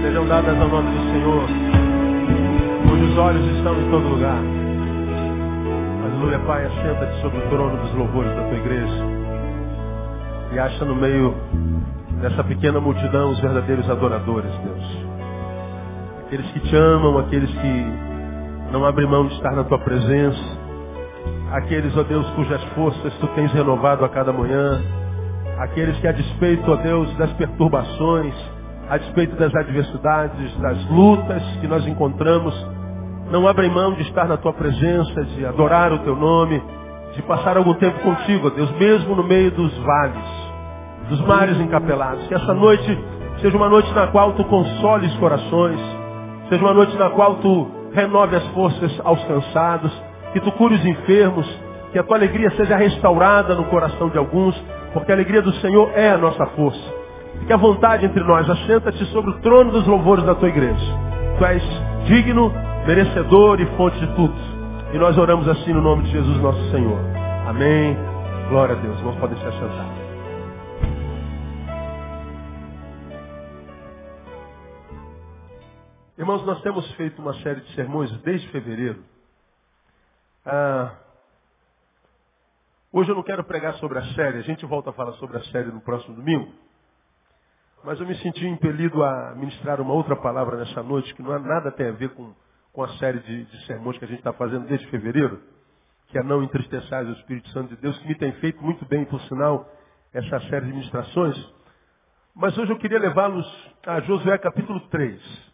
[0.00, 1.44] sejam dadas ao nome do Senhor,
[2.88, 4.40] cujos olhos estão em todo lugar.
[6.04, 9.04] Aleluia, Pai, assenta-te sobre o trono dos louvores da tua igreja
[10.52, 11.34] e acha no meio
[12.22, 15.06] dessa pequena multidão os verdadeiros adoradores, Deus.
[16.26, 17.86] Aqueles que te amam, aqueles que
[18.72, 20.58] não abrem mão de estar na tua presença,
[21.52, 24.80] aqueles, ó Deus, cujas forças tu tens renovado a cada manhã,
[25.58, 28.34] aqueles que, a despeito, ó Deus, das perturbações,
[28.90, 32.52] a despeito das adversidades, das lutas que nós encontramos,
[33.30, 36.60] não abrem mão de estar na tua presença, de adorar o teu nome,
[37.14, 40.50] de passar algum tempo contigo, Deus, mesmo no meio dos vales,
[41.08, 42.26] dos mares encapelados.
[42.26, 42.98] Que essa noite
[43.40, 45.78] seja uma noite na qual tu consoles corações,
[46.48, 49.92] seja uma noite na qual tu renove as forças aos cansados,
[50.32, 51.46] que tu cure os enfermos,
[51.92, 54.60] que a tua alegria seja restaurada no coração de alguns,
[54.92, 56.99] porque a alegria do Senhor é a nossa força.
[57.40, 60.84] Fique à vontade entre nós, assenta-te sobre o trono dos louvores da tua igreja.
[61.38, 61.62] Tu és
[62.06, 62.52] digno,
[62.86, 64.34] merecedor e fonte de tudo.
[64.92, 66.98] E nós oramos assim no nome de Jesus nosso Senhor.
[67.46, 67.96] Amém.
[68.48, 68.98] Glória a Deus.
[68.98, 70.00] Irmãos podem se assentar.
[76.18, 79.02] Irmãos, nós temos feito uma série de sermões desde fevereiro.
[80.44, 80.92] Ah,
[82.92, 85.44] hoje eu não quero pregar sobre a série, a gente volta a falar sobre a
[85.44, 86.52] série no próximo domingo.
[87.82, 91.38] Mas eu me senti impelido a ministrar uma outra palavra nessa noite que não há
[91.38, 92.34] nada tem a ver com,
[92.72, 95.42] com a série de, de sermões que a gente está fazendo desde fevereiro,
[96.08, 99.06] que é não entristeçais o Espírito Santo de Deus, que me tem feito muito bem,
[99.06, 99.66] por sinal,
[100.12, 101.54] essa série de ministrações.
[102.34, 103.46] Mas hoje eu queria levá-los
[103.86, 105.50] a Josué capítulo 3.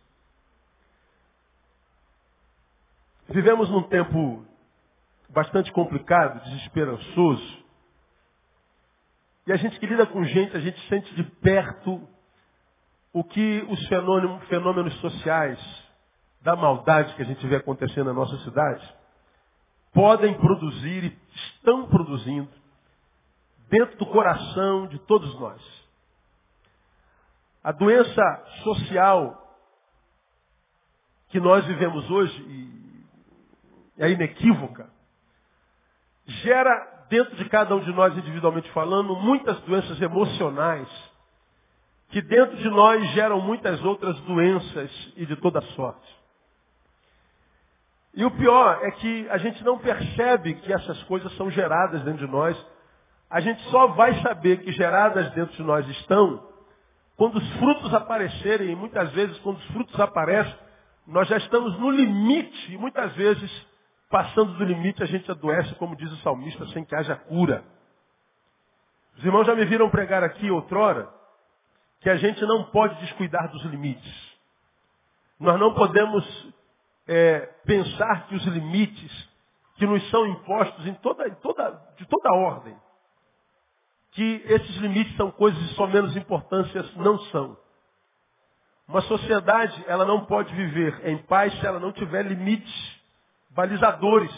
[3.29, 4.45] Vivemos num tempo
[5.29, 7.65] bastante complicado, desesperançoso.
[9.47, 12.16] E a gente que lida com gente, a gente sente de perto
[13.17, 15.59] o que os fenômenos, fenômenos sociais
[16.43, 18.95] da maldade que a gente vê acontecendo na nossa cidade
[19.91, 22.51] podem produzir e estão produzindo
[23.71, 25.63] dentro do coração de todos nós.
[27.65, 28.23] A doença
[28.63, 29.57] social
[31.31, 32.93] que nós vivemos hoje,
[33.97, 34.91] é inequívoca,
[36.27, 41.16] gera dentro de cada um de nós individualmente falando muitas doenças emocionais
[42.09, 46.17] que dentro de nós geram muitas outras doenças e de toda sorte.
[48.15, 52.27] E o pior é que a gente não percebe que essas coisas são geradas dentro
[52.27, 52.57] de nós.
[53.29, 56.43] A gente só vai saber que geradas dentro de nós estão
[57.17, 58.71] quando os frutos aparecerem.
[58.71, 60.55] E muitas vezes, quando os frutos aparecem,
[61.07, 62.73] nós já estamos no limite.
[62.73, 63.67] E muitas vezes,
[64.09, 67.65] passando do limite, a gente adoece, como diz o salmista, sem que haja cura.
[69.19, 71.07] Os irmãos já me viram pregar aqui outrora
[72.07, 74.39] que a gente não pode descuidar dos limites.
[75.41, 76.25] Nós não podemos
[77.05, 79.29] é, pensar que os limites
[79.75, 82.77] que nos são impostos em toda, em toda, de toda ordem,
[84.13, 87.59] que esses limites são coisas de só menos importância, não são.
[88.87, 93.01] Uma sociedade, ela não pode viver em paz se ela não tiver limites
[93.51, 94.31] balizadores,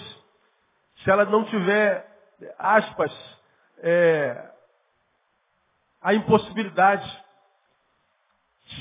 [1.05, 2.19] se ela não tiver,
[2.59, 3.13] aspas,
[3.83, 4.53] é,
[6.01, 7.28] a impossibilidade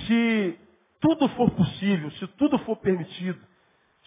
[0.06, 0.60] se
[1.00, 3.40] tudo for possível, se tudo for permitido,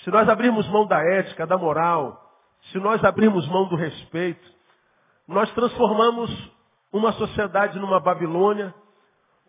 [0.04, 2.30] se nós abrirmos mão da ética, da moral,
[2.70, 4.46] se nós abrirmos mão do respeito,
[5.26, 6.30] nós transformamos
[6.92, 8.74] uma sociedade numa Babilônia,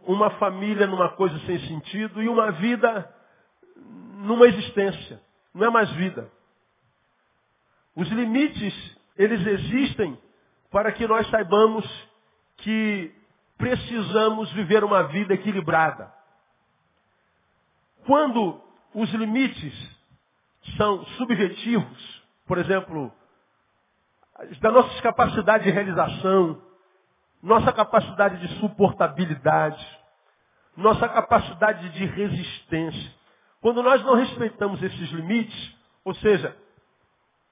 [0.06, 3.14] uma família numa coisa sem sentido e uma vida
[4.18, 5.22] numa existência.
[5.54, 6.32] Não é mais vida.
[7.96, 10.18] Os limites, eles existem
[10.70, 11.86] para que nós saibamos
[12.58, 13.14] que
[13.58, 16.12] precisamos viver uma vida equilibrada.
[18.06, 18.62] Quando
[18.94, 19.74] os limites
[20.78, 23.12] são subjetivos, por exemplo,
[24.60, 26.62] da nossa capacidade de realização,
[27.42, 30.00] nossa capacidade de suportabilidade,
[30.76, 33.12] nossa capacidade de resistência.
[33.62, 36.56] Quando nós não respeitamos esses limites, ou seja,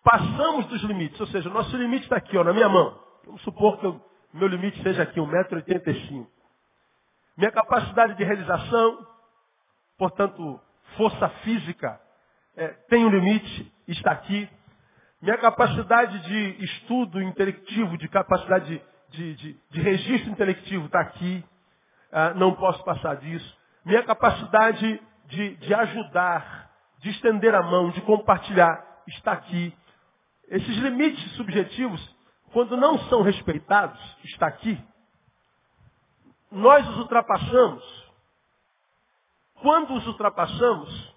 [0.04, 2.98] passamos dos limites, ou seja, nosso limite está aqui, ó, na minha mão.
[3.26, 4.02] Vamos supor que o
[4.34, 6.28] meu limite seja aqui, 1,85m.
[7.38, 9.08] Minha capacidade de realização,
[10.00, 10.60] portanto,
[10.98, 12.00] força física
[12.56, 14.50] é, tem um limite, está aqui.
[15.22, 21.44] Minha capacidade de estudo intelectivo, de capacidade de, de, de registro intelectivo está aqui.
[22.12, 23.58] Ah, não posso passar disso.
[23.86, 29.76] Minha capacidade de, de ajudar, de estender a mão, de compartilhar, está aqui.
[30.48, 32.16] Esses limites subjetivos,
[32.54, 34.82] quando não são respeitados, está aqui.
[36.52, 37.99] Nós os ultrapassamos
[39.62, 41.16] quando os ultrapassamos,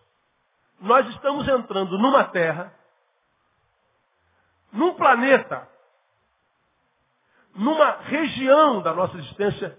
[0.80, 2.74] nós estamos entrando numa terra,
[4.72, 5.68] num planeta,
[7.54, 9.78] numa região da nossa existência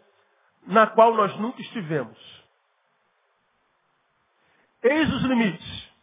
[0.65, 2.17] na qual nós nunca estivemos.
[4.81, 5.93] Eis os limites.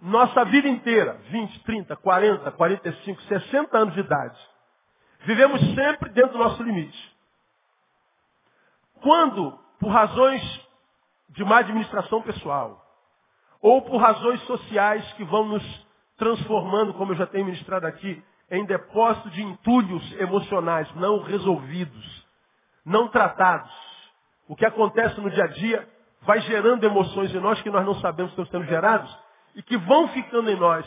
[0.00, 4.38] Nossa vida inteira, 20, 30, 40, 45, 60 anos de idade,
[5.20, 7.16] vivemos sempre dentro do nosso limite.
[9.00, 10.63] Quando, por razões
[11.30, 12.80] de má administração pessoal,
[13.60, 15.86] ou por razões sociais que vão nos
[16.16, 22.26] transformando, como eu já tenho ministrado aqui, em depósito de entulhos emocionais não resolvidos,
[22.84, 23.72] não tratados.
[24.46, 25.88] O que acontece no dia a dia
[26.22, 29.18] vai gerando emoções em nós que nós não sabemos que sendo gerados
[29.54, 30.86] e que vão ficando em nós,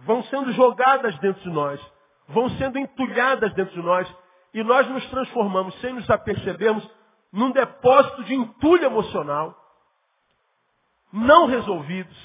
[0.00, 1.80] vão sendo jogadas dentro de nós,
[2.28, 4.12] vão sendo entulhadas dentro de nós
[4.52, 6.88] e nós nos transformamos, sem nos apercebermos,
[7.32, 9.54] num depósito de entulho emocional,
[11.12, 12.16] não resolvidos,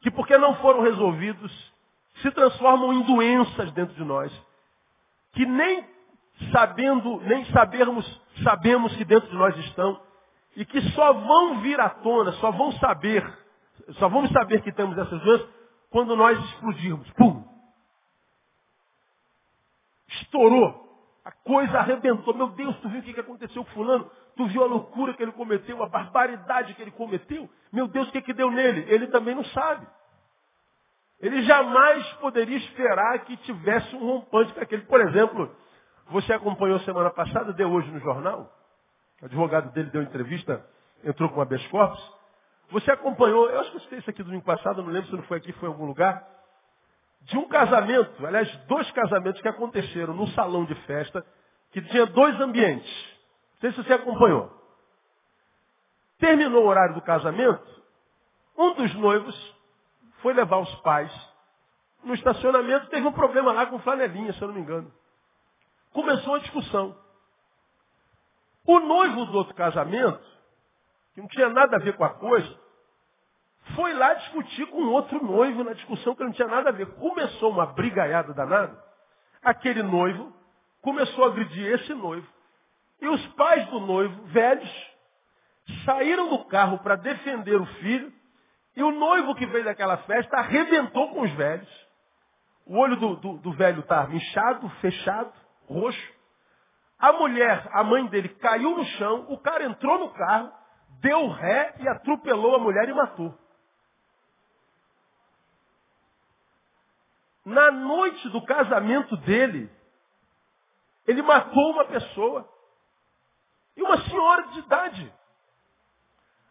[0.00, 1.72] que porque não foram resolvidos,
[2.20, 4.32] se transformam em doenças dentro de nós,
[5.32, 5.84] que nem
[6.52, 10.00] sabendo, nem sabermos, sabemos que dentro de nós estão,
[10.56, 13.24] e que só vão vir à tona, só vão saber,
[13.98, 15.48] só vamos saber que temos essas doenças
[15.90, 17.08] quando nós explodirmos.
[17.12, 17.44] Pum!
[20.08, 20.81] Estourou.
[21.24, 22.34] A coisa arrebentou.
[22.34, 24.10] Meu Deus, tu viu o que aconteceu com fulano?
[24.36, 27.48] Tu viu a loucura que ele cometeu, a barbaridade que ele cometeu?
[27.72, 28.84] Meu Deus, o que, que deu nele?
[28.88, 29.86] Ele também não sabe.
[31.20, 34.82] Ele jamais poderia esperar que tivesse um rompante com aquele.
[34.82, 35.54] Por exemplo,
[36.08, 38.52] você acompanhou semana passada, deu hoje no jornal,
[39.20, 40.66] o advogado dele deu entrevista,
[41.04, 42.12] entrou com uma corpus.
[42.70, 45.22] Você acompanhou, eu acho que eu citei isso aqui domingo passado, não lembro se não
[45.24, 46.26] foi aqui, foi em algum lugar,
[47.24, 51.24] de um casamento, aliás, dois casamentos que aconteceram num salão de festa,
[51.70, 52.90] que tinha dois ambientes.
[53.54, 54.50] Não sei se você acompanhou.
[56.18, 57.82] Terminou o horário do casamento,
[58.56, 59.56] um dos noivos
[60.20, 61.12] foi levar os pais
[62.04, 64.92] no estacionamento, teve um problema lá com flanelinha, se eu não me engano.
[65.92, 66.96] Começou a discussão.
[68.66, 70.22] O noivo do outro casamento,
[71.14, 72.61] que não tinha nada a ver com a coisa,
[73.74, 76.86] foi lá discutir com outro noivo na discussão que não tinha nada a ver.
[76.94, 78.76] Começou uma brigaiada danada.
[79.42, 80.32] Aquele noivo
[80.80, 82.26] começou a agredir esse noivo.
[83.00, 84.90] E os pais do noivo, velhos,
[85.84, 88.12] saíram do carro para defender o filho.
[88.76, 91.68] E o noivo que veio daquela festa arrebentou com os velhos.
[92.64, 95.32] O olho do, do, do velho está inchado, fechado,
[95.66, 96.12] roxo.
[96.98, 99.26] A mulher, a mãe dele, caiu no chão.
[99.28, 100.52] O cara entrou no carro,
[101.00, 103.41] deu ré e atropelou a mulher e matou.
[107.44, 109.70] Na noite do casamento dele,
[111.06, 112.48] ele matou uma pessoa.
[113.76, 115.14] E uma senhora de idade.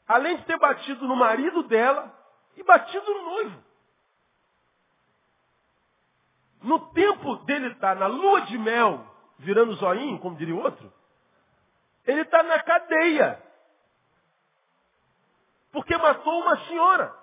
[0.07, 2.13] Além de ter batido no marido dela
[2.57, 3.63] e batido no noivo.
[6.63, 9.05] No tempo dele estar na lua de mel,
[9.39, 10.93] virando zoinho, como diria o outro,
[12.05, 13.41] ele está na cadeia.
[15.71, 17.20] Porque matou uma senhora.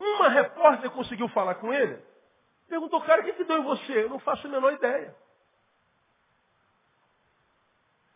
[0.00, 2.02] Uma repórter conseguiu falar com ele.
[2.66, 4.04] Perguntou, cara, o que, que deu em você?
[4.04, 5.14] Eu não faço a menor ideia.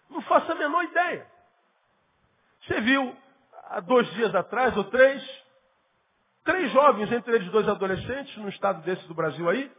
[0.08, 1.30] Não faço a menor ideia.
[2.62, 3.14] Você viu,
[3.64, 5.22] há dois dias atrás, ou três,
[6.42, 9.70] três jovens, entre eles dois adolescentes, num estado desse do Brasil aí,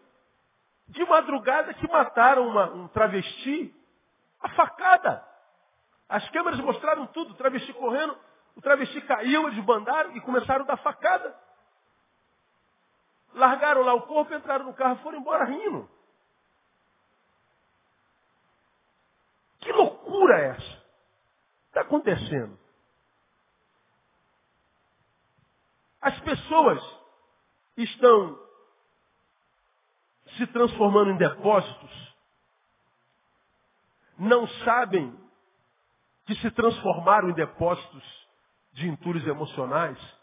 [0.87, 3.73] de madrugada que mataram uma, um travesti
[4.41, 5.25] a facada.
[6.07, 8.15] As câmeras mostraram tudo, o travesti correndo,
[8.55, 11.44] o travesti caiu, eles bandaram e começaram a dar facada.
[13.35, 15.89] Largaram lá o corpo, entraram no carro foram embora rindo.
[19.59, 20.83] Que loucura é essa?
[21.67, 22.57] Está acontecendo.
[26.01, 26.81] As pessoas
[27.75, 28.39] estão
[30.37, 32.15] se transformando em depósitos,
[34.17, 35.13] não sabem
[36.25, 38.27] que se transformaram em depósitos
[38.71, 40.14] de entulhos emocionais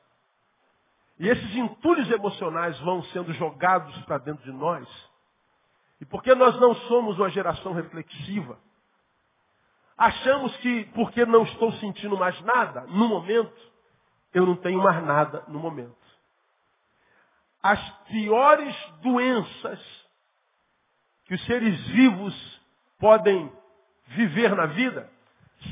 [1.22, 4.88] e esses entulhos emocionais vão sendo jogados para dentro de nós.
[6.00, 8.58] E porque nós não somos uma geração reflexiva,
[9.96, 13.56] achamos que porque não estou sentindo mais nada no momento,
[14.34, 15.94] eu não tenho mais nada no momento.
[17.62, 19.80] As piores doenças
[21.26, 22.60] que os seres vivos
[22.98, 23.48] podem
[24.08, 25.08] viver na vida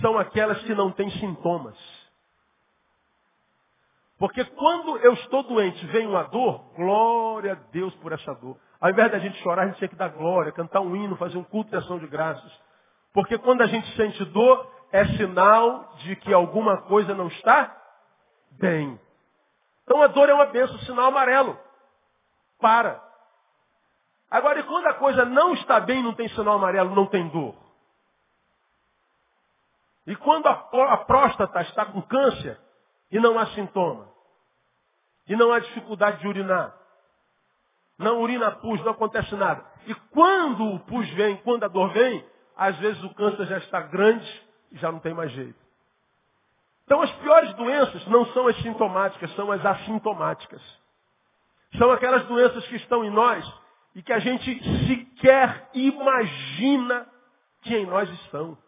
[0.00, 1.76] são aquelas que não têm sintomas.
[4.20, 8.54] Porque quando eu estou doente, vem uma dor, glória a Deus por essa dor.
[8.78, 11.38] Ao invés da gente chorar, a gente tinha que dar glória, cantar um hino, fazer
[11.38, 12.52] um culto de ação de graças.
[13.14, 17.74] Porque quando a gente sente dor, é sinal de que alguma coisa não está
[18.50, 19.00] bem.
[19.84, 21.58] Então a dor é uma benção, sinal amarelo.
[22.60, 23.02] Para.
[24.30, 27.54] Agora, e quando a coisa não está bem, não tem sinal amarelo, não tem dor?
[30.06, 32.60] E quando a próstata está com câncer
[33.10, 34.09] e não há sintoma?
[35.30, 36.74] E não há dificuldade de urinar?
[37.96, 39.64] Não urina pus, não acontece nada.
[39.86, 42.24] E quando o pus vem, quando a dor vem,
[42.56, 44.28] às vezes o câncer já está grande
[44.72, 45.54] e já não tem mais jeito.
[46.84, 50.60] Então as piores doenças não são as sintomáticas, são as assintomáticas.
[51.78, 53.48] São aquelas doenças que estão em nós
[53.94, 57.06] e que a gente sequer imagina
[57.62, 58.58] que em nós estão.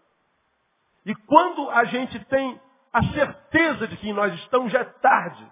[1.05, 2.61] E quando a gente tem
[2.93, 5.45] a certeza de que em nós estão, já é tarde.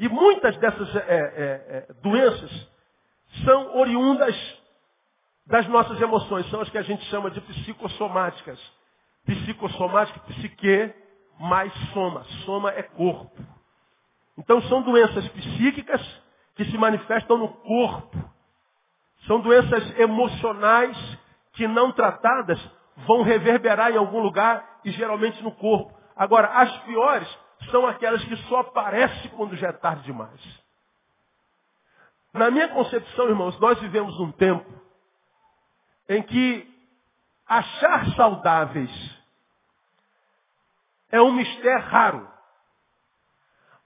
[0.00, 2.68] E muitas dessas é, é, é, doenças
[3.44, 4.34] são oriundas
[5.46, 8.58] das nossas emoções, são as que a gente chama de psicossomáticas.
[9.26, 10.94] Psicossomática, psique,
[11.38, 12.24] mais soma.
[12.46, 13.44] Soma é corpo.
[14.38, 16.00] Então são doenças psíquicas
[16.56, 18.16] que se manifestam no corpo.
[19.26, 20.96] São doenças emocionais
[21.52, 22.58] que não tratadas
[23.06, 25.94] vão reverberar em algum lugar e geralmente no corpo.
[26.16, 27.28] Agora, as piores
[27.70, 30.40] são aquelas que só aparecem quando já é tarde demais.
[32.32, 34.70] Na minha concepção, irmãos, nós vivemos um tempo
[36.08, 36.68] em que
[37.46, 39.20] achar saudáveis
[41.10, 42.30] é um mistério raro.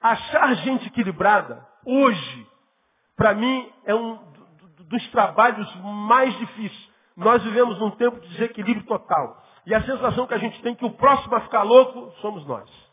[0.01, 2.47] Achar gente equilibrada, hoje,
[3.17, 4.17] para mim, é um
[4.81, 6.91] dos trabalhos mais difíceis.
[7.17, 9.43] Nós vivemos num tempo de desequilíbrio total.
[9.65, 12.84] E a sensação que a gente tem que o próximo a ficar louco somos nós.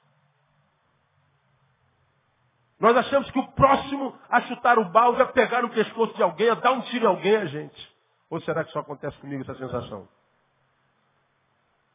[2.82, 6.50] Nós achamos que o próximo a chutar o balde, a pegar o pescoço de alguém,
[6.50, 7.96] a dar um tiro em alguém é a gente.
[8.28, 10.10] Ou será que só acontece comigo essa sensação?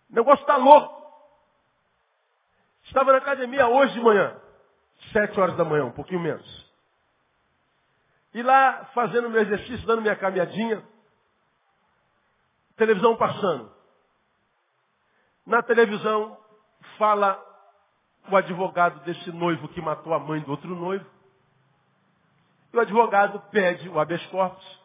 [0.08, 0.94] O negócio está louco.
[2.84, 4.40] Estava na academia hoje de manhã,
[5.12, 6.72] sete horas da manhã, um pouquinho menos.
[8.32, 10.86] E lá, fazendo meu exercício, dando minha caminhadinha,
[12.76, 13.74] televisão passando.
[15.44, 16.38] Na televisão
[16.96, 17.44] fala
[18.30, 21.06] o advogado desse noivo que matou a mãe do outro noivo.
[22.72, 24.80] E o advogado pede o habeas corpus.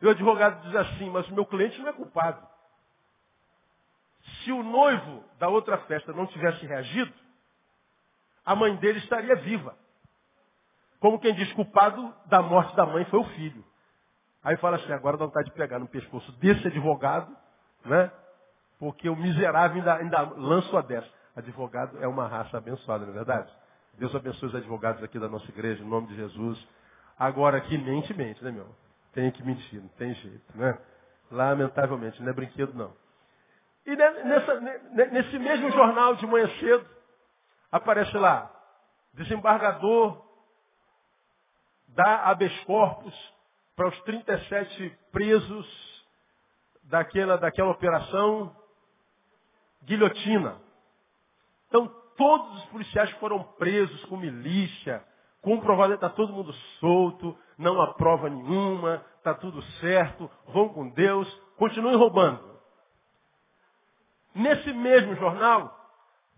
[0.00, 2.46] E o advogado diz assim, mas o meu cliente não é culpado.
[4.42, 7.12] Se o noivo da outra festa não tivesse reagido,
[8.44, 9.76] a mãe dele estaria viva.
[10.98, 13.64] Como quem diz, culpado da morte da mãe foi o filho.
[14.42, 17.34] Aí fala assim, agora dá vontade de pegar no pescoço desse advogado,
[17.84, 18.10] né?
[18.78, 21.19] Porque o miserável ainda, ainda lança a dessa.
[21.40, 23.50] Advogado é uma raça abençoada, não é verdade?
[23.94, 26.66] Deus abençoe os advogados aqui da nossa igreja, em nome de Jesus.
[27.18, 28.66] Agora aqui mente, mente, né, meu?
[29.12, 30.78] Tem que mentir, não tem jeito, né?
[31.30, 32.92] Lamentavelmente, não é brinquedo não.
[33.86, 34.60] E nessa,
[35.10, 36.86] nesse mesmo jornal de manhã cedo,
[37.72, 38.50] aparece lá,
[39.14, 40.24] desembargador
[41.88, 43.14] dá habeas corpus
[43.74, 46.00] para os 37 presos
[46.84, 48.54] daquela, daquela operação
[49.84, 50.56] guilhotina.
[51.70, 51.86] Então,
[52.16, 55.02] todos os policiais foram presos com milícia,
[55.40, 61.32] comprovadamente está todo mundo solto, não há prova nenhuma, está tudo certo, vão com Deus,
[61.56, 62.58] continuem roubando.
[64.34, 65.74] Nesse mesmo jornal,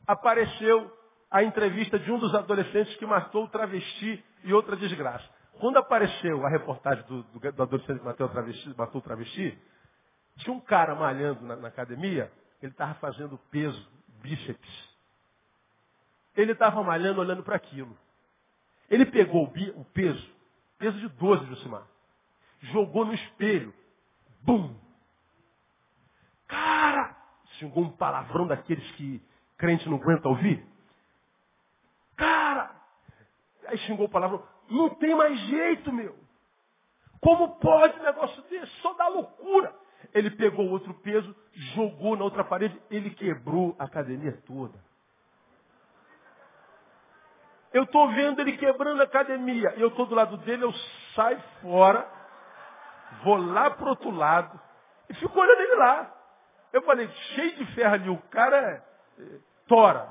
[0.07, 0.93] apareceu
[1.31, 5.27] a entrevista de um dos adolescentes que matou o travesti e outra desgraça.
[5.59, 9.59] Quando apareceu a reportagem do, do, do adolescente que matou o, travesti, matou o travesti,
[10.37, 13.89] tinha um cara malhando na, na academia, ele estava fazendo peso,
[14.23, 14.92] bíceps.
[16.37, 17.97] Ele estava malhando olhando para aquilo.
[18.89, 20.31] Ele pegou o, peso,
[20.79, 21.87] peso de 12, Josimar,
[22.61, 23.73] jogou no espelho.
[24.43, 24.75] Bum!
[26.47, 27.17] Cara!
[27.59, 29.23] Xingou um palavrão daqueles que
[29.57, 30.65] crente não aguenta ouvir.
[32.17, 32.71] Cara!
[33.67, 34.47] Aí xingou o palavrão.
[34.69, 36.19] Não tem mais jeito, meu.
[37.21, 38.73] Como pode um negócio desse?
[38.81, 39.75] Só dá loucura.
[40.13, 41.35] Ele pegou outro peso,
[41.75, 44.79] jogou na outra parede, ele quebrou a academia toda.
[47.73, 49.75] Eu estou vendo ele quebrando a academia.
[49.77, 50.73] Eu estou do lado dele, eu
[51.15, 52.07] saio fora,
[53.25, 54.61] vou lá para o outro lado
[55.09, 56.13] e fico olhando ele lá.
[56.73, 58.83] Eu falei, cheio de ferro ali, o cara é,
[59.23, 60.09] é tora.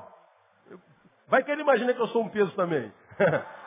[1.28, 2.92] Vai que ele imagina que eu sou um peso também.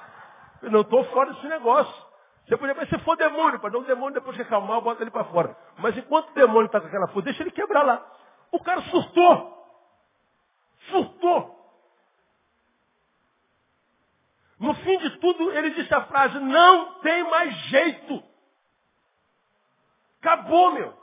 [0.61, 2.05] Eu não estou fora desse negócio.
[2.47, 5.11] Você podia, mas se for demônio, para não o demônio depois que acalmar, bota ele
[5.11, 5.55] para fora.
[5.77, 8.05] Mas enquanto o demônio está com aquela força, deixa ele quebrar lá.
[8.51, 9.67] O cara surtou.
[10.89, 11.54] Surtou.
[14.59, 18.24] No fim de tudo, ele disse a frase, não tem mais jeito.
[20.19, 20.93] Acabou, meu.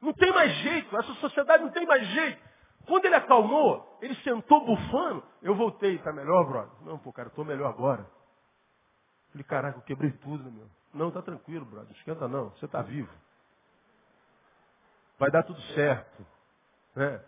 [0.00, 2.42] Não tem mais jeito, essa sociedade não tem mais jeito.
[2.86, 5.22] Quando ele acalmou, ele sentou bufando.
[5.40, 6.72] Eu voltei, tá melhor, brother?
[6.82, 8.04] Não, pô, cara, tô melhor agora.
[9.30, 10.66] Falei, caraca, eu quebrei tudo, meu?
[10.92, 11.94] Não, tá tranquilo, brother.
[11.96, 13.12] Esquenta não, você tá vivo.
[15.18, 16.26] Vai dar tudo certo.
[16.96, 17.24] Né?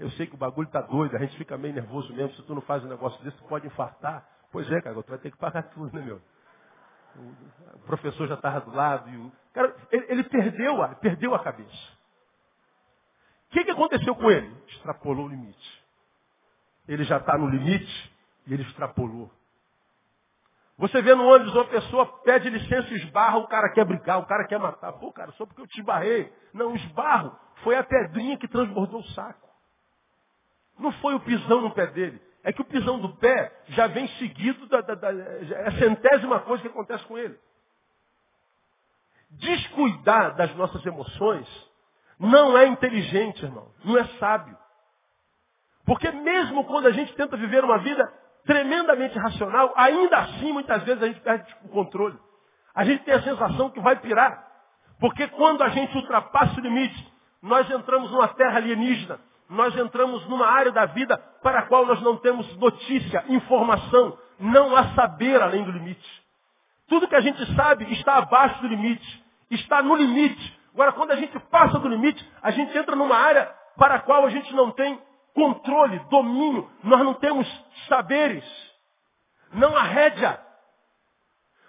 [0.00, 2.34] Eu sei que o bagulho tá doido, a gente fica meio nervoso mesmo.
[2.34, 4.26] Se tu não faz um negócio desse, tu pode infartar.
[4.50, 6.22] Pois é, cara, tu vai ter que pagar tudo, né, meu?
[7.74, 9.10] O professor já estava do lado.
[9.10, 9.30] E o...
[9.52, 11.98] Cara, ele, ele perdeu, a, perdeu a cabeça.
[13.48, 14.50] O que, que aconteceu com ele?
[14.68, 15.84] Extrapolou o limite.
[16.88, 18.16] Ele já está no limite
[18.46, 19.30] e ele extrapolou.
[20.78, 24.24] Você vê no ônibus uma pessoa pede licença e esbarra, o cara quer brigar, o
[24.24, 24.94] cara quer matar.
[24.94, 26.32] Pô, cara, só porque eu te esbarrei.
[26.54, 29.49] Não, esbarro foi a pedrinha que transbordou o saco.
[30.80, 32.20] Não foi o pisão no pé dele.
[32.42, 36.40] É que o pisão do pé já vem seguido da, da, da é a centésima
[36.40, 37.38] coisa que acontece com ele.
[39.30, 41.46] Descuidar das nossas emoções
[42.18, 43.70] não é inteligente, irmão.
[43.84, 44.56] Não é sábio.
[45.84, 48.10] Porque mesmo quando a gente tenta viver uma vida
[48.44, 52.18] tremendamente racional, ainda assim muitas vezes a gente perde o controle.
[52.74, 54.48] A gente tem a sensação que vai pirar.
[54.98, 59.18] Porque quando a gente ultrapassa o limite, nós entramos numa terra alienígena.
[59.50, 64.16] Nós entramos numa área da vida para a qual nós não temos notícia, informação.
[64.38, 66.22] Não há saber além do limite.
[66.88, 69.24] Tudo que a gente sabe está abaixo do limite.
[69.50, 70.60] Está no limite.
[70.72, 74.24] Agora, quando a gente passa do limite, a gente entra numa área para a qual
[74.24, 75.00] a gente não tem
[75.34, 77.46] controle, domínio, nós não temos
[77.88, 78.44] saberes,
[79.52, 80.40] não há rédea.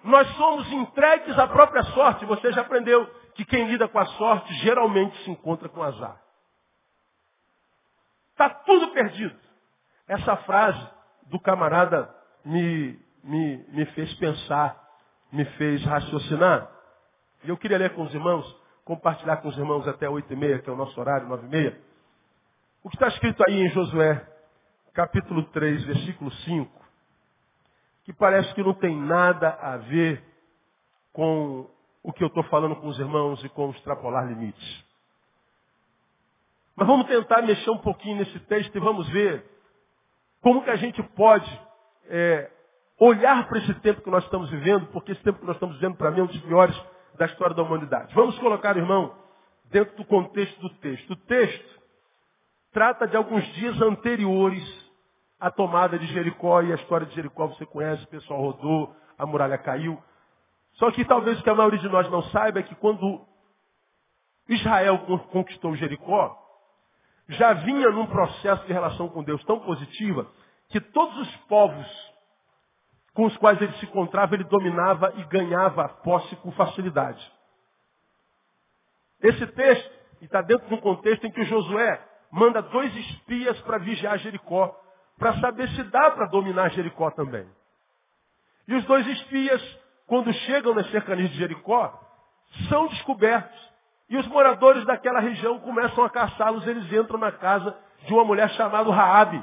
[0.03, 2.25] Nós somos entregues à própria sorte.
[2.25, 6.20] Você já aprendeu que quem lida com a sorte geralmente se encontra com azar.
[8.41, 9.35] Está tudo perdido.
[10.07, 10.89] Essa frase
[11.27, 12.11] do camarada
[12.43, 14.81] me, me, me fez pensar,
[15.31, 16.67] me fez raciocinar.
[17.43, 20.57] E eu queria ler com os irmãos compartilhar com os irmãos até oito e meia,
[20.57, 21.79] que é o nosso horário, nove e meia.
[22.83, 24.27] O que está escrito aí em Josué,
[24.91, 26.85] capítulo 3, versículo 5,
[28.05, 30.23] que parece que não tem nada a ver
[31.13, 31.69] com
[32.01, 34.90] o que eu estou falando com os irmãos e com extrapolar limites.
[36.75, 39.45] Mas vamos tentar mexer um pouquinho nesse texto e vamos ver
[40.41, 41.61] como que a gente pode
[42.05, 42.49] é,
[42.99, 45.95] olhar para esse tempo que nós estamos vivendo, porque esse tempo que nós estamos vivendo,
[45.95, 46.79] para mim, é um dos piores
[47.17, 48.13] da história da humanidade.
[48.13, 49.15] Vamos colocar, irmão,
[49.65, 51.11] dentro do contexto do texto.
[51.11, 51.81] O texto
[52.71, 54.63] trata de alguns dias anteriores
[55.39, 59.25] à tomada de Jericó, e a história de Jericó você conhece, o pessoal rodou, a
[59.25, 60.01] muralha caiu.
[60.73, 63.25] Só que talvez o que a maioria de nós não saiba é que quando
[64.47, 64.99] Israel
[65.31, 66.37] conquistou Jericó,
[67.31, 70.31] já vinha num processo de relação com Deus tão positiva
[70.69, 72.11] que todos os povos
[73.13, 77.31] com os quais ele se encontrava, ele dominava e ganhava posse com facilidade.
[79.21, 79.91] Esse texto
[80.21, 84.75] está dentro de um contexto em que Josué manda dois espias para vigiar Jericó,
[85.17, 87.47] para saber se dá para dominar Jericó também.
[88.67, 91.99] E os dois espias, quando chegam nas cercanias de Jericó,
[92.69, 93.70] são descobertos.
[94.11, 97.73] E os moradores daquela região começam a caçá-los, eles entram na casa
[98.05, 99.41] de uma mulher chamada Raabe.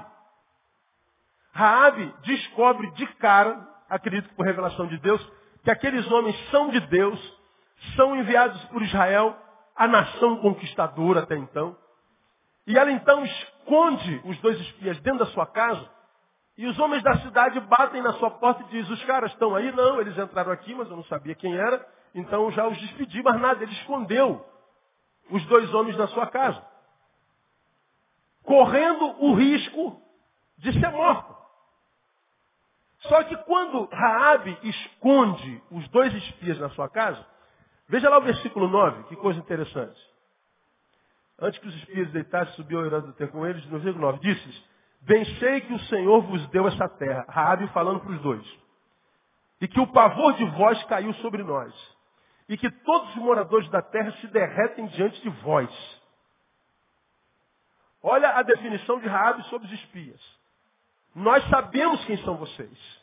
[1.54, 5.26] Raabe descobre de cara, acredito que por revelação de Deus,
[5.64, 7.38] que aqueles homens são de Deus,
[7.96, 9.34] são enviados por Israel,
[9.74, 11.74] a nação conquistadora até então.
[12.66, 15.88] E ela então esconde os dois espias dentro da sua casa,
[16.58, 19.72] e os homens da cidade batem na sua porta e dizem, os caras estão aí?
[19.72, 23.40] Não, eles entraram aqui, mas eu não sabia quem era, então já os despedi, mas
[23.40, 24.44] nada, ele escondeu
[25.30, 26.64] os dois homens na sua casa.
[28.42, 30.00] Correndo o risco
[30.58, 31.36] de ser morto.
[33.00, 37.24] Só que quando Raabe esconde os dois espias na sua casa,
[37.88, 40.00] veja lá o versículo 9, que coisa interessante.
[41.38, 44.64] Antes que os espias deitassem, subiu a do ter com eles, no versículo 9, disse
[45.02, 47.24] bem sei que o Senhor vos deu essa terra.
[47.28, 48.58] Raabe falando para os dois.
[49.60, 51.72] E que o pavor de vós caiu sobre nós.
[52.48, 55.68] E que todos os moradores da terra se derretem diante de vós.
[58.02, 60.20] Olha a definição de Raabe sobre os espias.
[61.14, 62.98] Nós sabemos quem são vocês.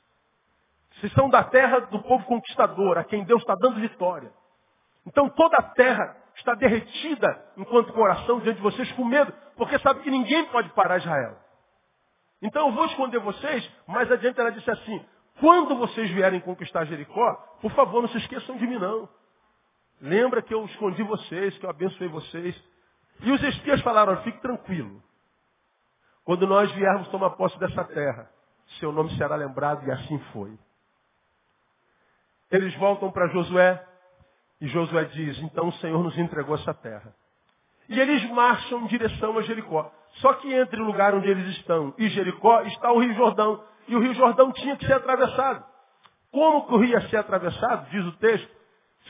[0.95, 4.31] Vocês são da terra do povo conquistador, a quem Deus está dando vitória.
[5.05, 10.01] Então toda a terra está derretida enquanto coração diante de vocês com medo, porque sabe
[10.01, 11.37] que ninguém pode parar Israel.
[12.41, 15.05] Então eu vou esconder vocês, mais adiante ela disse assim,
[15.39, 19.09] quando vocês vierem conquistar Jericó, por favor, não se esqueçam de mim não.
[20.01, 22.55] Lembra que eu escondi vocês, que eu abençoei vocês.
[23.21, 25.01] E os espias falaram, fique tranquilo.
[26.23, 28.29] Quando nós viermos tomar posse dessa terra,
[28.79, 30.57] seu nome será lembrado e assim foi.
[32.51, 33.85] Eles voltam para Josué
[34.61, 37.13] e Josué diz, então o Senhor nos entregou essa terra.
[37.87, 39.91] e eles marcham em direção a Jericó.
[40.15, 43.63] Só que entre o lugar onde eles estão e Jericó está o Rio Jordão.
[43.87, 45.63] E o Rio Jordão tinha que ser atravessado.
[46.31, 48.54] Como que o rio ia ser atravessado, diz o texto,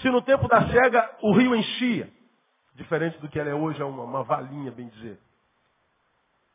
[0.02, 2.10] se no tempo da cega o rio enchia?
[2.74, 5.20] Diferente do que ela é hoje, é uma, uma valinha, bem dizer.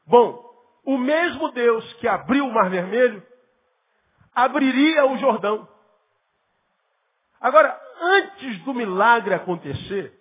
[0.06, 0.44] Bom,
[0.84, 3.22] o mesmo Deus que abriu o Mar Vermelho,
[4.34, 5.68] abriria o Jordão.
[7.40, 10.12] Agora, antes do milagre acontecer,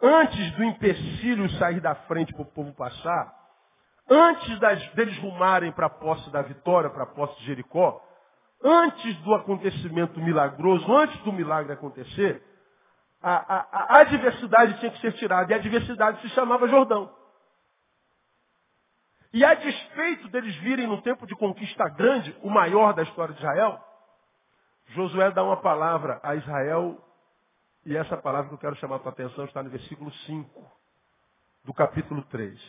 [0.00, 3.34] antes do empecilho sair da frente para o povo passar,
[4.08, 8.00] antes das, deles rumarem para a posse da vitória, para a posse de Jericó,
[8.62, 12.42] antes do acontecimento milagroso, antes do milagre acontecer,
[13.22, 15.50] a, a, a adversidade tinha que ser tirada.
[15.50, 17.14] E a adversidade se chamava Jordão.
[19.32, 23.40] E a despeito deles virem no tempo de conquista grande, o maior da história de
[23.40, 23.78] Israel,
[24.88, 26.98] Josué dá uma palavra a Israel,
[27.86, 30.72] e essa palavra que eu quero chamar a tua atenção está no versículo 5
[31.64, 32.60] do capítulo 3.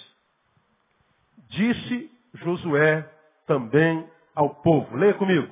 [1.50, 3.10] Disse Josué
[3.48, 5.52] também ao povo, leia comigo,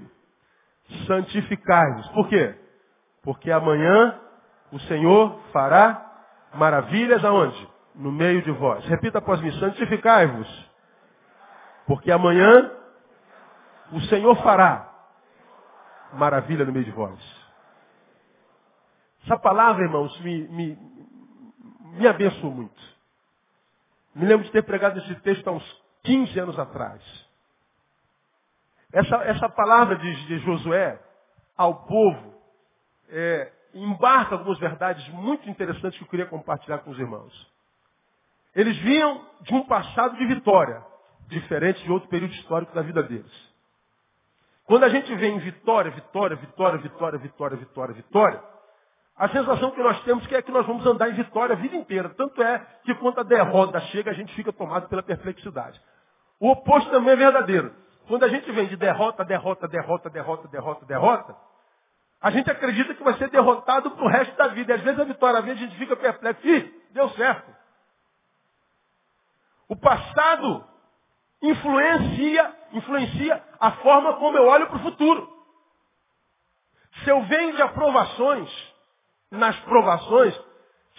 [1.06, 2.08] santificai-vos.
[2.10, 2.56] Por quê?
[3.24, 4.20] Porque amanhã
[4.72, 6.06] o Senhor fará
[6.54, 7.68] maravilhas aonde?
[7.96, 8.86] No meio de vós.
[8.86, 10.70] Repita após mim, santificai-vos.
[11.86, 12.72] Porque amanhã
[13.92, 14.88] o Senhor fará
[16.14, 17.20] maravilha no meio de vós.
[19.24, 20.78] Essa palavra, irmãos, me, me,
[21.94, 22.82] me abençoou muito.
[24.16, 27.29] Me lembro de ter pregado esse texto há uns 15 anos atrás.
[28.92, 31.00] Essa, essa palavra de, de Josué
[31.56, 32.34] ao povo
[33.10, 37.52] é, embarca algumas verdades muito interessantes que eu queria compartilhar com os irmãos.
[38.56, 40.84] Eles vinham de um passado de vitória,
[41.28, 43.50] diferente de outro período histórico da vida deles.
[44.66, 48.44] Quando a gente vê em vitória, vitória, vitória, vitória, vitória, vitória, vitória,
[49.16, 52.10] a sensação que nós temos é que nós vamos andar em vitória a vida inteira.
[52.10, 55.80] Tanto é que quando a derrota chega, a gente fica tomado pela perplexidade.
[56.40, 57.74] O oposto também é verdadeiro.
[58.10, 61.38] Quando a gente vem de derrota, derrota, derrota, derrota, derrota, derrota,
[62.20, 64.74] a gente acredita que vai ser derrotado pro resto da vida.
[64.74, 66.46] E às vezes a vitória vem, a gente fica perplexo.
[66.48, 67.56] Ih, deu certo.
[69.68, 70.68] O passado
[71.40, 75.32] influencia, influencia a forma como eu olho para o futuro.
[77.04, 78.74] Se eu venho de aprovações,
[79.30, 80.36] nas provações,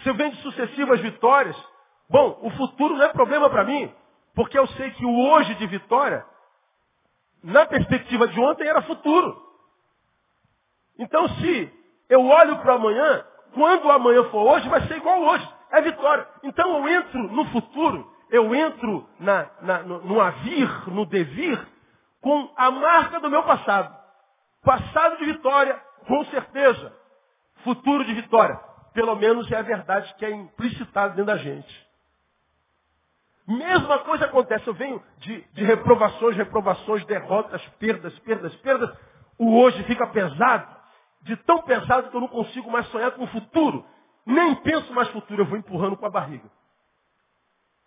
[0.01, 1.57] se eu venho de sucessivas vitórias,
[2.09, 3.93] bom, o futuro não é problema para mim,
[4.33, 6.30] porque eu sei que o hoje de vitória,
[7.43, 9.41] na perspectiva de ontem, era futuro.
[10.99, 11.71] Então, se
[12.09, 15.47] eu olho para amanhã, quando amanhã for hoje, vai ser igual hoje.
[15.71, 16.27] É vitória.
[16.43, 21.59] Então eu entro no futuro eu entro na, na, no, no avir, no devir,
[22.21, 23.93] com a marca do meu passado.
[24.63, 25.75] Passado de vitória,
[26.07, 26.95] com certeza.
[27.63, 28.55] Futuro de vitória.
[28.93, 31.80] Pelo menos é a verdade que é implicitada dentro da gente.
[33.51, 34.65] Mesma coisa acontece.
[34.67, 38.89] Eu venho de, de reprovações, reprovações, derrotas, perdas, perdas, perdas.
[39.37, 40.79] O hoje fica pesado.
[41.23, 43.85] De tão pesado que eu não consigo mais sonhar com o futuro.
[44.25, 46.49] Nem penso mais futuro, eu vou empurrando com a barriga.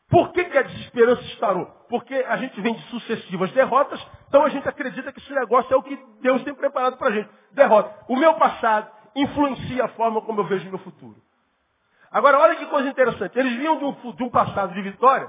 [0.09, 1.67] Por que, que a desesperança estarou?
[1.89, 5.77] Porque a gente vem de sucessivas derrotas, então a gente acredita que esse negócio é
[5.77, 7.29] o que Deus tem preparado para a gente.
[7.53, 8.05] Derrota.
[8.09, 11.17] O meu passado influencia a forma como eu vejo o meu futuro.
[12.11, 13.37] Agora, olha que coisa interessante.
[13.39, 15.29] Eles vinham de um, de um passado de vitória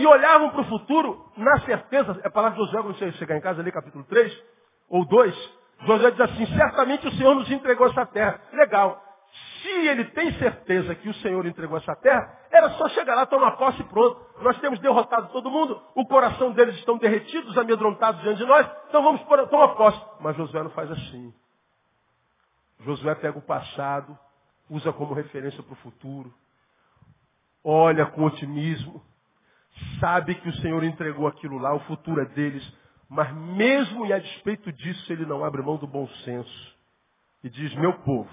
[0.00, 3.36] e olhavam para o futuro na certeza, é a palavra de Josué, quando você chegar
[3.36, 4.44] em casa ali, capítulo 3
[4.88, 8.40] ou 2, Josué diz assim, certamente o Senhor nos entregou essa terra.
[8.50, 9.02] Legal.
[9.62, 13.52] Se ele tem certeza que o Senhor entregou essa terra, era só chegar lá, tomar
[13.52, 14.18] posse e pronto.
[14.40, 19.02] Nós temos derrotado todo mundo, o coração deles estão derretidos, amedrontados diante de nós, então
[19.02, 20.00] vamos tomar posse.
[20.20, 21.32] Mas Josué não faz assim.
[22.80, 24.18] Josué pega o passado,
[24.70, 26.32] usa como referência para o futuro,
[27.62, 29.04] olha com otimismo,
[29.98, 32.66] sabe que o Senhor entregou aquilo lá, o futuro é deles,
[33.08, 36.76] mas mesmo e a despeito disso, ele não abre mão do bom senso
[37.42, 38.30] e diz, meu povo,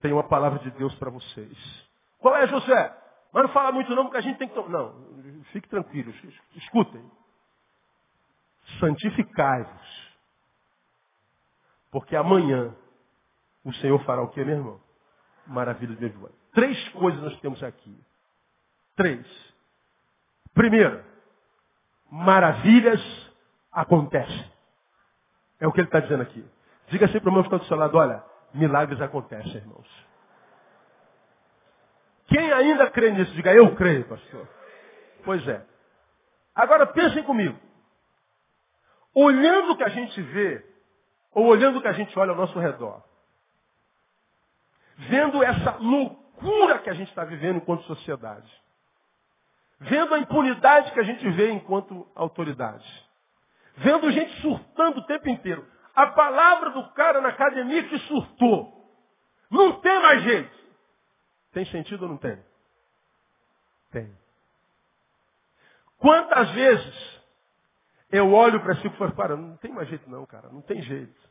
[0.00, 1.88] tem uma palavra de Deus para vocês.
[2.18, 2.96] Qual é, José?
[3.32, 4.68] Mas não fala muito não, porque a gente tem que...
[4.68, 6.12] Não, fique tranquilo,
[6.54, 7.04] escutem.
[8.78, 10.10] Santificai-vos.
[11.90, 12.74] Porque amanhã
[13.64, 14.80] o Senhor fará o que, meu irmão?
[15.46, 17.96] Maravilha de meu Três coisas nós temos aqui.
[18.96, 19.49] Três.
[20.54, 21.04] Primeiro,
[22.10, 23.00] maravilhas
[23.70, 24.50] acontecem.
[25.60, 26.44] É o que ele está dizendo aqui.
[26.88, 29.88] Diga assim para o irmão que está do seu lado, olha, milagres acontecem, irmãos.
[32.26, 34.48] Quem ainda crê nisso, diga, eu creio, pastor.
[35.24, 35.64] Pois é.
[36.54, 37.58] Agora pensem comigo.
[39.14, 40.64] Olhando o que a gente vê,
[41.32, 43.02] ou olhando o que a gente olha ao nosso redor,
[44.96, 48.50] vendo essa loucura que a gente está vivendo enquanto sociedade.
[49.80, 52.86] Vendo a impunidade que a gente vê enquanto autoridade.
[53.76, 55.66] Vendo gente surtando o tempo inteiro.
[55.94, 58.78] A palavra do cara na academia que surtou.
[59.50, 60.60] Não tem mais jeito.
[61.52, 62.38] Tem sentido ou não tem?
[63.90, 64.14] Tem.
[65.98, 67.20] Quantas vezes
[68.12, 70.82] eu olho para si e falo, cara, não tem mais jeito não, cara, não tem
[70.82, 71.30] jeito.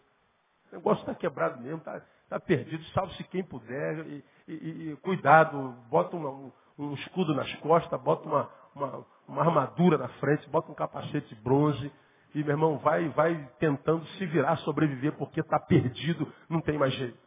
[0.72, 4.54] O negócio está quebrado mesmo, está tá perdido, salve-se quem puder, e, e,
[4.92, 10.50] e, cuidado, bota um, um, escudo nas costas, bota uma, uma, uma, armadura na frente,
[10.50, 11.92] bota um capacete de bronze,
[12.34, 16.94] e meu irmão, vai, vai tentando se virar, sobreviver, porque está perdido, não tem mais
[16.94, 17.18] jeito.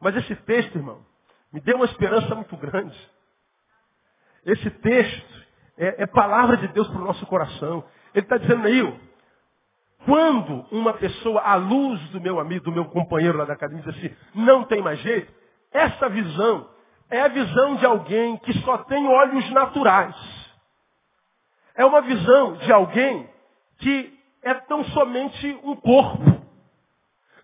[0.00, 1.04] Mas esse texto, irmão,
[1.52, 2.96] me deu uma esperança muito grande.
[4.44, 5.44] Esse texto
[5.78, 7.84] é, é palavra de Deus para o nosso coração.
[8.14, 9.00] Ele está dizendo aí,
[10.04, 13.96] quando uma pessoa, à luz do meu amigo, do meu companheiro lá da academia, diz
[13.96, 15.32] assim, não tem mais jeito,
[15.72, 16.73] essa visão
[17.10, 20.16] é a visão de alguém que só tem olhos naturais.
[21.74, 23.28] É uma visão de alguém
[23.78, 26.42] que é tão somente um corpo.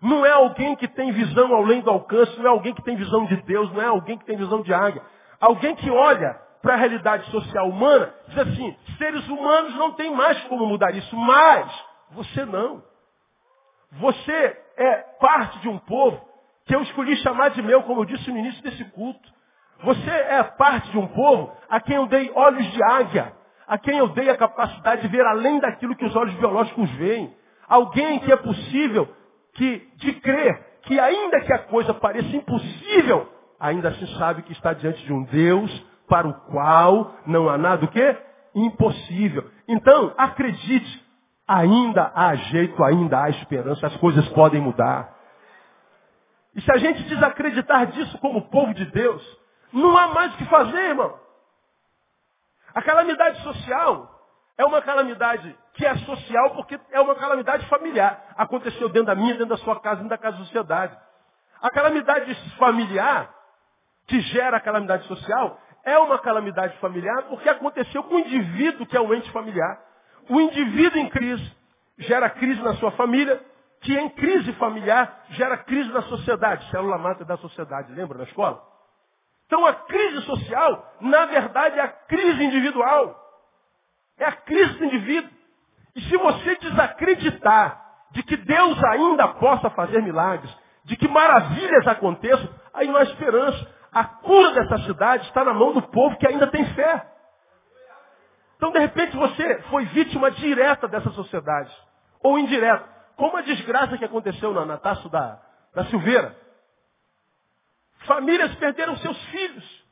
[0.01, 3.25] Não é alguém que tem visão além do alcance, não é alguém que tem visão
[3.25, 5.01] de Deus, não é alguém que tem visão de águia.
[5.39, 10.41] Alguém que olha para a realidade social humana, diz assim, seres humanos não tem mais
[10.45, 12.83] como mudar isso, mas você não.
[13.93, 16.19] Você é parte de um povo
[16.65, 19.40] que eu escolhi chamar de meu, como eu disse no início desse culto.
[19.83, 23.33] Você é parte de um povo a quem eu dei olhos de águia,
[23.67, 27.33] a quem eu dei a capacidade de ver além daquilo que os olhos biológicos veem.
[27.67, 29.07] Alguém que é possível
[29.53, 34.73] que, de crer que ainda que a coisa pareça impossível, ainda assim sabe que está
[34.73, 38.17] diante de um Deus para o qual não há nada o quê?
[38.53, 39.49] Impossível.
[39.67, 41.05] Então, acredite,
[41.47, 45.15] ainda há jeito, ainda há esperança, as coisas podem mudar.
[46.55, 49.40] E se a gente desacreditar disso como povo de Deus,
[49.73, 51.19] não há mais o que fazer, irmão.
[52.73, 54.21] A calamidade social
[54.57, 58.23] é uma calamidade que é social porque é uma calamidade familiar.
[58.37, 60.97] Aconteceu dentro da minha, dentro da sua casa, dentro da casa da sociedade.
[61.61, 63.33] A calamidade familiar,
[64.07, 68.95] que gera a calamidade social, é uma calamidade familiar porque aconteceu com o indivíduo que
[68.95, 69.79] é o ente familiar.
[70.29, 71.55] O indivíduo em crise
[71.97, 73.43] gera crise na sua família,
[73.81, 78.70] que em crise familiar gera crise na sociedade, célula mata da sociedade, lembra na escola?
[79.51, 83.13] Então a crise social, na verdade, é a crise individual.
[84.17, 85.29] É a crise do indivíduo.
[85.93, 90.49] E se você desacreditar de que Deus ainda possa fazer milagres,
[90.85, 93.67] de que maravilhas aconteçam, aí não há esperança.
[93.91, 97.05] A cura dessa cidade está na mão do povo que ainda tem fé.
[98.55, 101.75] Então, de repente, você foi vítima direta dessa sociedade.
[102.23, 102.87] Ou indireta.
[103.17, 105.41] Como a desgraça que aconteceu na, na taça da,
[105.75, 106.37] da Silveira.
[108.05, 109.85] Famílias perderam seus filhos.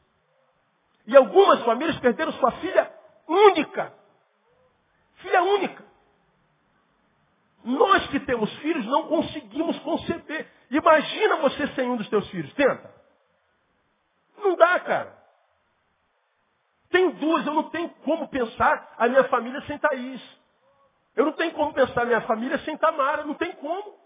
[1.05, 2.91] E algumas famílias perderam sua filha
[3.27, 3.93] única.
[5.15, 5.83] Filha única.
[7.63, 10.49] Nós que temos filhos não conseguimos conceber.
[10.71, 12.53] Imagina você sem um dos teus filhos.
[12.53, 12.93] Tenta.
[14.37, 15.19] Não dá, cara.
[16.89, 20.21] Tem duas, eu não tenho como pensar a minha família sem Thaís.
[21.15, 23.98] Eu não tenho como pensar a minha família sem Tamara, não tem como.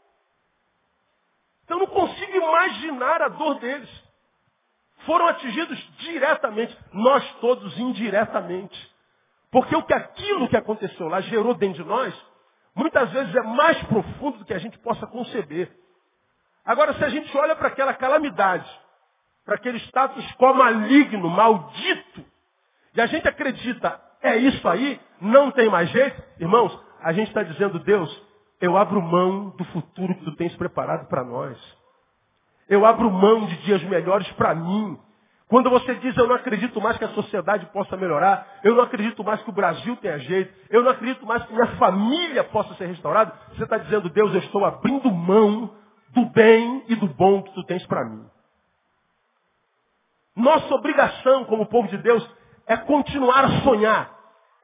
[1.64, 3.90] Então não consigo imaginar a dor deles.
[5.06, 8.94] Foram atingidos diretamente, nós todos indiretamente.
[9.52, 12.14] Porque o que aquilo que aconteceu lá gerou dentro de nós,
[12.76, 15.72] muitas vezes é mais profundo do que a gente possa conceber.
[16.66, 18.70] Agora, se a gente olha para aquela calamidade,
[19.46, 22.26] para aquele status quo maligno, maldito,
[22.96, 27.44] e a gente acredita, é isso aí, não tem mais jeito, irmãos, a gente está
[27.44, 28.10] dizendo, Deus,
[28.64, 31.58] eu abro mão do futuro que tu tens preparado para nós.
[32.70, 34.98] Eu abro mão de dias melhores para mim.
[35.50, 39.22] Quando você diz, eu não acredito mais que a sociedade possa melhorar, eu não acredito
[39.22, 42.86] mais que o Brasil tenha jeito, eu não acredito mais que minha família possa ser
[42.86, 45.70] restaurada, você está dizendo, Deus, eu estou abrindo mão
[46.12, 48.26] do bem e do bom que tu tens para mim.
[50.38, 52.26] Nossa obrigação como povo de Deus
[52.66, 54.10] é continuar a sonhar,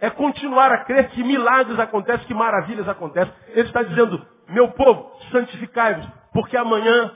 [0.01, 3.33] é continuar a crer que milagres acontecem, que maravilhas acontecem.
[3.49, 7.11] Ele está dizendo, meu povo, santificai-vos, porque amanhã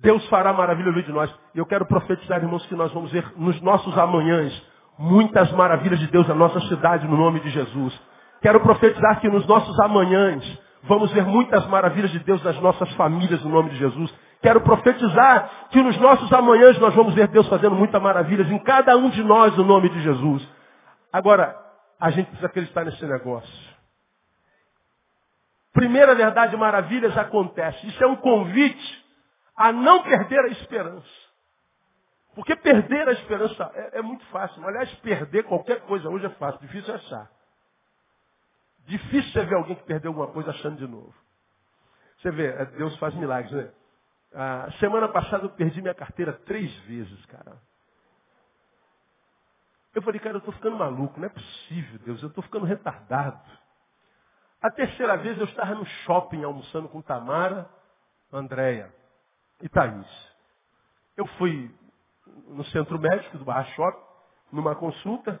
[0.00, 1.32] Deus fará maravilha no de nós.
[1.54, 4.52] E eu quero profetizar, irmãos, que nós vamos ver nos nossos amanhãs
[4.98, 8.00] muitas maravilhas de Deus na nossa cidade, no nome de Jesus.
[8.40, 10.44] Quero profetizar que nos nossos amanhãs
[10.84, 14.14] vamos ver muitas maravilhas de Deus nas nossas famílias, no nome de Jesus.
[14.40, 18.96] Quero profetizar que nos nossos amanhãs nós vamos ver Deus fazendo muitas maravilhas em cada
[18.96, 20.48] um de nós, no nome de Jesus.
[21.12, 21.67] Agora,
[21.98, 23.76] a gente precisa acreditar nesse negócio.
[25.72, 27.86] Primeira verdade, maravilhas acontece.
[27.86, 29.06] Isso é um convite
[29.56, 31.28] a não perder a esperança.
[32.34, 34.64] Porque perder a esperança é, é muito fácil.
[34.66, 37.30] Aliás, perder qualquer coisa hoje é fácil, difícil é achar.
[38.86, 41.14] Difícil é ver alguém que perdeu alguma coisa achando de novo.
[42.18, 43.70] Você vê, é, Deus faz milagres, né?
[44.34, 47.56] A semana passada eu perdi minha carteira três vezes, cara.
[49.98, 53.40] Eu falei, cara, eu estou ficando maluco, não é possível, Deus, eu estou ficando retardado.
[54.62, 57.68] A terceira vez eu estava no shopping almoçando com Tamara,
[58.32, 58.94] Andréia
[59.60, 60.06] e Thaís.
[61.16, 61.74] Eu fui
[62.46, 64.04] no centro médico do Barra Shopping,
[64.52, 65.40] numa consulta,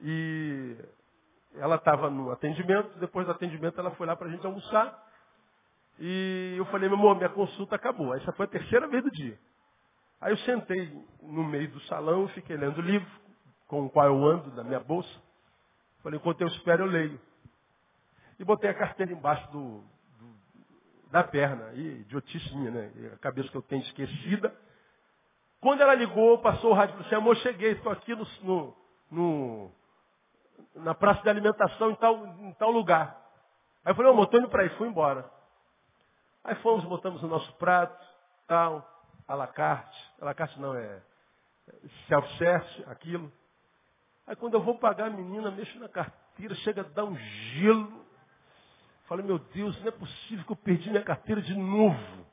[0.00, 0.76] e
[1.56, 4.96] ela estava no atendimento, depois do atendimento ela foi lá para a gente almoçar.
[5.98, 8.14] E eu falei, meu amor, minha consulta acabou.
[8.14, 9.36] Essa foi a terceira vez do dia.
[10.20, 13.22] Aí eu sentei no meio do salão, fiquei lendo livro,
[13.72, 15.08] com o qual eu ando na minha bolsa.
[16.02, 17.18] Falei, enquanto eu espero, eu leio.
[18.38, 19.78] E botei a carteira embaixo do,
[20.18, 21.72] do da perna.
[21.72, 23.12] E idiotice minha, né?
[23.14, 24.54] A cabeça que eu tenho esquecida.
[25.58, 28.76] Quando ela ligou, passou o rádio assim, amor, cheguei, estou aqui no, no,
[29.10, 29.72] no,
[30.74, 33.18] na praça de alimentação em tal, em tal lugar.
[33.82, 35.24] Aí eu falei, amor, estou indo para aí, fui embora.
[36.44, 38.06] Aí fomos, botamos o nosso prato,
[38.46, 38.86] tal,
[39.26, 40.12] à la carte.
[40.20, 41.00] À la carte não, é
[42.06, 43.32] self-service, aquilo.
[44.26, 48.04] Aí quando eu vou pagar a menina, mexo na carteira, chega a dar um gelo.
[49.04, 52.26] Falei, meu Deus, não é possível que eu perdi minha carteira de novo.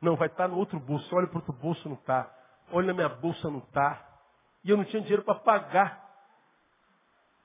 [0.00, 1.14] Não, vai estar no outro bolso.
[1.14, 2.30] Olha para o outro bolso, não está.
[2.70, 4.04] Olha na minha bolsa, não está.
[4.62, 6.04] E eu não tinha dinheiro para pagar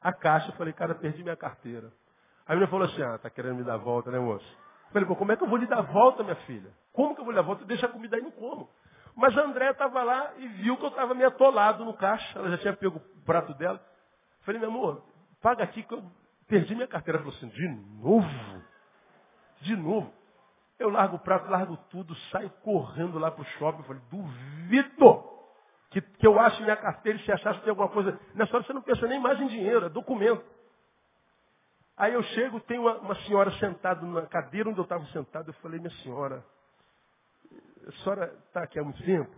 [0.02, 0.52] a caixa.
[0.54, 1.94] Falei, cara, perdi minha carteira.
[2.46, 4.46] A menina falou assim, ah, tá querendo me dar volta, né, moço?
[4.92, 6.72] Falei, pô, como é que eu vou lhe dar volta, minha filha?
[6.92, 7.64] Como que eu vou lhe dar volta?
[7.64, 8.70] Deixa a comida aí, não como.
[9.16, 12.40] Mas a André estava lá e viu que eu estava meio atolado no caixa.
[12.40, 13.80] Ela já tinha pego o prato dela.
[14.42, 15.04] Falei, meu amor,
[15.42, 16.04] paga aqui que eu
[16.48, 17.20] perdi minha carteira.
[17.20, 17.68] Ela falou assim, de
[18.02, 18.64] novo?
[19.62, 20.14] De novo?
[20.80, 23.84] Eu largo o prato, largo tudo, saio correndo lá para o shopping.
[23.84, 25.32] Falei, duvido
[25.92, 28.18] que, que eu ache minha carteira e se achasse que tem alguma coisa.
[28.34, 30.44] Nessa hora você não pensa nem mais em dinheiro, é documento.
[31.98, 35.50] Aí eu chego, tem uma, uma senhora sentada na cadeira onde eu estava sentado.
[35.50, 36.44] Eu falei, minha senhora,
[37.92, 39.36] a senhora está aqui há muito tempo?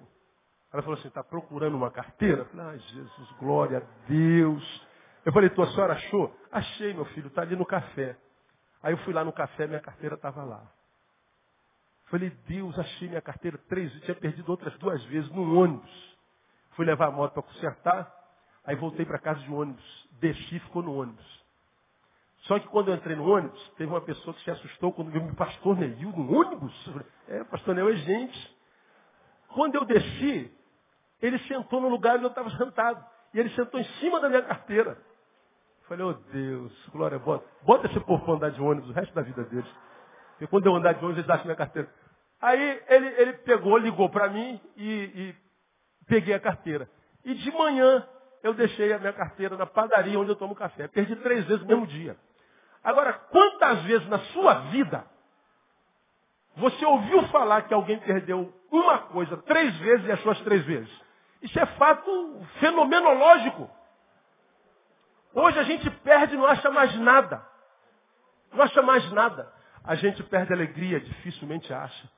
[0.72, 2.42] Ela falou assim, está procurando uma carteira?
[2.42, 4.88] Eu falei, ai Jesus, glória a Deus.
[5.26, 6.36] Eu falei, tua senhora achou?
[6.52, 8.18] Achei, meu filho, está ali no café.
[8.82, 10.70] Aí eu fui lá no café, minha carteira estava lá.
[12.06, 16.18] Falei, Deus, achei minha carteira três vezes, tinha perdido outras duas vezes no ônibus.
[16.72, 18.14] Fui levar a moto para consertar,
[18.66, 21.43] aí voltei para casa de ônibus, desci e ficou no ônibus.
[22.44, 25.22] Só que quando eu entrei no ônibus, teve uma pessoa que se assustou quando viu
[25.22, 26.90] o pastor Neil no ônibus.
[27.28, 28.58] É, pastor Neil é gente.
[29.54, 30.52] Quando eu desci,
[31.22, 33.04] ele sentou no lugar onde eu estava sentado.
[33.34, 34.98] E ele sentou em cima da minha carteira.
[35.88, 39.22] Falei, oh Deus, glória, bota, bota esse povo para andar de ônibus o resto da
[39.22, 39.70] vida deles.
[40.32, 41.90] Porque quando eu andar de ônibus, eles acham minha carteira.
[42.42, 45.36] Aí ele, ele pegou, ligou para mim e, e
[46.08, 46.90] peguei a carteira.
[47.24, 48.06] E de manhã
[48.44, 50.90] eu deixei a minha carteira na padaria onde eu tomo café.
[50.90, 52.18] Perdi três vezes no mesmo dia.
[52.84, 55.06] Agora, quantas vezes na sua vida
[56.56, 60.92] você ouviu falar que alguém perdeu uma coisa três vezes e achou as três vezes?
[61.42, 63.70] Isso é fato fenomenológico.
[65.34, 67.46] Hoje a gente perde e não acha mais nada.
[68.52, 69.52] Não acha mais nada.
[69.84, 72.10] A gente perde a alegria, dificilmente acha.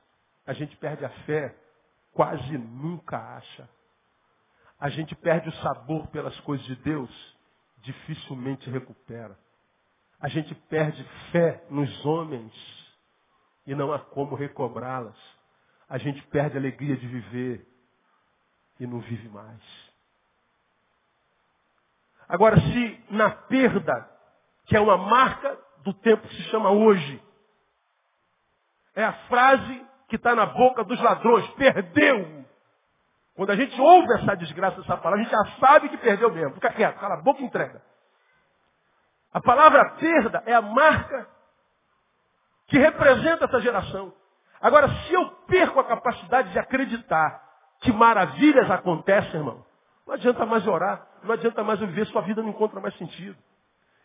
[0.46, 1.56] A gente perde a fé,
[2.12, 3.68] quase nunca acha.
[4.78, 7.36] A gente perde o sabor pelas coisas de Deus,
[7.78, 9.36] dificilmente recupera.
[10.20, 12.52] A gente perde fé nos homens
[13.66, 15.16] e não há como recobrá-las.
[15.88, 17.66] A gente perde a alegria de viver
[18.80, 19.62] e não vive mais.
[22.28, 24.10] Agora, se na perda,
[24.66, 27.22] que é uma marca do tempo que se chama hoje,
[28.94, 32.44] é a frase que está na boca dos ladrões, perdeu.
[33.34, 36.54] Quando a gente ouve essa desgraça, essa palavra, a gente já sabe que perdeu mesmo.
[36.54, 37.82] Fica quieto, cala a boca e entrega.
[39.32, 41.28] A palavra perda é a marca
[42.66, 44.12] que representa essa geração.
[44.60, 47.42] Agora, se eu perco a capacidade de acreditar
[47.80, 49.64] que maravilhas acontecem, irmão,
[50.06, 53.36] não adianta mais orar, não adianta mais viver, sua vida não encontra mais sentido.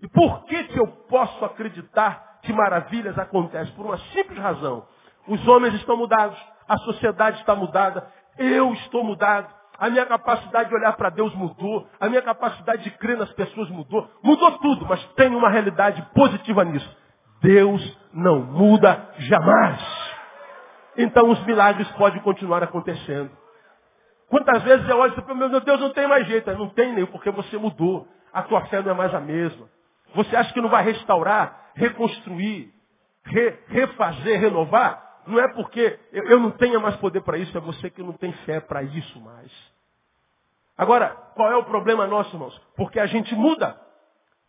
[0.01, 3.73] E por que, que eu posso acreditar que maravilhas acontecem?
[3.75, 4.85] Por uma simples razão.
[5.27, 10.75] Os homens estão mudados, a sociedade está mudada, eu estou mudado, a minha capacidade de
[10.75, 15.03] olhar para Deus mudou, a minha capacidade de crer nas pessoas mudou, mudou tudo, mas
[15.15, 16.97] tem uma realidade positiva nisso.
[17.41, 19.81] Deus não muda jamais.
[20.95, 23.31] Então os milagres podem continuar acontecendo.
[24.29, 26.51] Quantas vezes eu olho e falo, meu Deus, não tem mais jeito.
[26.51, 28.07] Não tem nem, porque você mudou.
[28.31, 29.67] A tua fé não é mais a mesma.
[30.13, 32.71] Você acha que não vai restaurar, reconstruir,
[33.25, 35.10] re, refazer, renovar?
[35.27, 38.31] Não é porque eu, não tenha mais poder para isso, é você que não tem
[38.45, 39.51] fé para isso mais.
[40.77, 42.59] Agora, qual é o problema nosso, irmãos?
[42.75, 43.79] Porque a gente muda.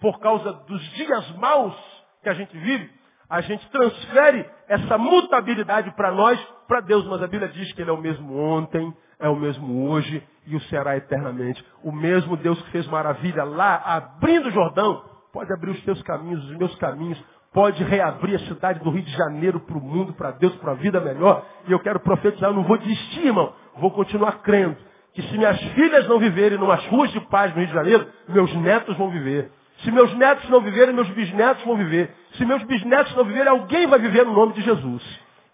[0.00, 1.76] Por causa dos dias maus
[2.22, 2.90] que a gente vive,
[3.28, 7.06] a gente transfere essa mutabilidade para nós, para Deus.
[7.06, 10.56] Mas a Bíblia diz que Ele é o mesmo ontem, é o mesmo hoje e
[10.56, 11.64] o será eternamente.
[11.82, 16.44] O mesmo Deus que fez maravilha lá, abrindo o Jordão, pode abrir os teus caminhos,
[16.44, 17.22] os meus caminhos,
[17.52, 20.74] pode reabrir a cidade do Rio de Janeiro para o mundo, para Deus, para a
[20.74, 21.44] vida melhor.
[21.68, 23.52] E eu quero profetizar, eu não vou desistir, irmão.
[23.76, 24.76] Vou continuar crendo.
[25.12, 28.54] Que se minhas filhas não viverem numas ruas de paz no Rio de Janeiro, meus
[28.56, 29.50] netos vão viver.
[29.82, 32.14] Se meus netos não viverem, meus bisnetos vão viver.
[32.34, 35.02] Se meus bisnetos não viverem, alguém vai viver no nome de Jesus.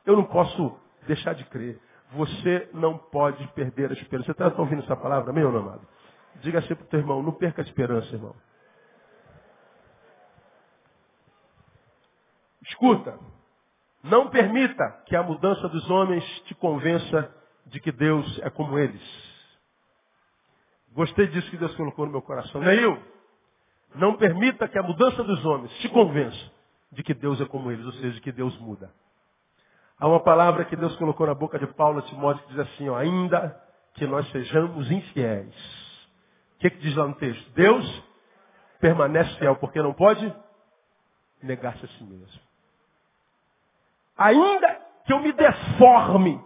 [0.07, 1.79] Eu não posso deixar de crer.
[2.13, 4.27] Você não pode perder a esperança.
[4.27, 5.81] Você está ouvindo essa palavra, não, amado?
[6.41, 8.35] Diga assim para o teu irmão, não perca a esperança, irmão.
[12.79, 13.18] Escuta,
[14.05, 17.29] não permita que a mudança dos homens te convença
[17.66, 19.03] de que Deus é como eles.
[20.93, 22.61] Gostei disso que Deus colocou no meu coração.
[22.61, 23.03] Neil,
[23.97, 26.53] não permita que a mudança dos homens te convença
[26.93, 28.95] de que Deus é como eles, ou seja, de que Deus muda.
[29.99, 32.89] Há uma palavra que Deus colocou na boca de Paulo a Timóteo que diz assim,
[32.89, 33.61] ó, ainda
[33.95, 35.55] que nós sejamos infiéis.
[36.55, 37.51] O que, que diz lá no texto?
[37.55, 38.05] Deus
[38.79, 40.33] permanece fiel, porque não pode
[41.43, 42.48] negar-se a si mesmo.
[44.19, 46.41] Ainda que eu me deforme,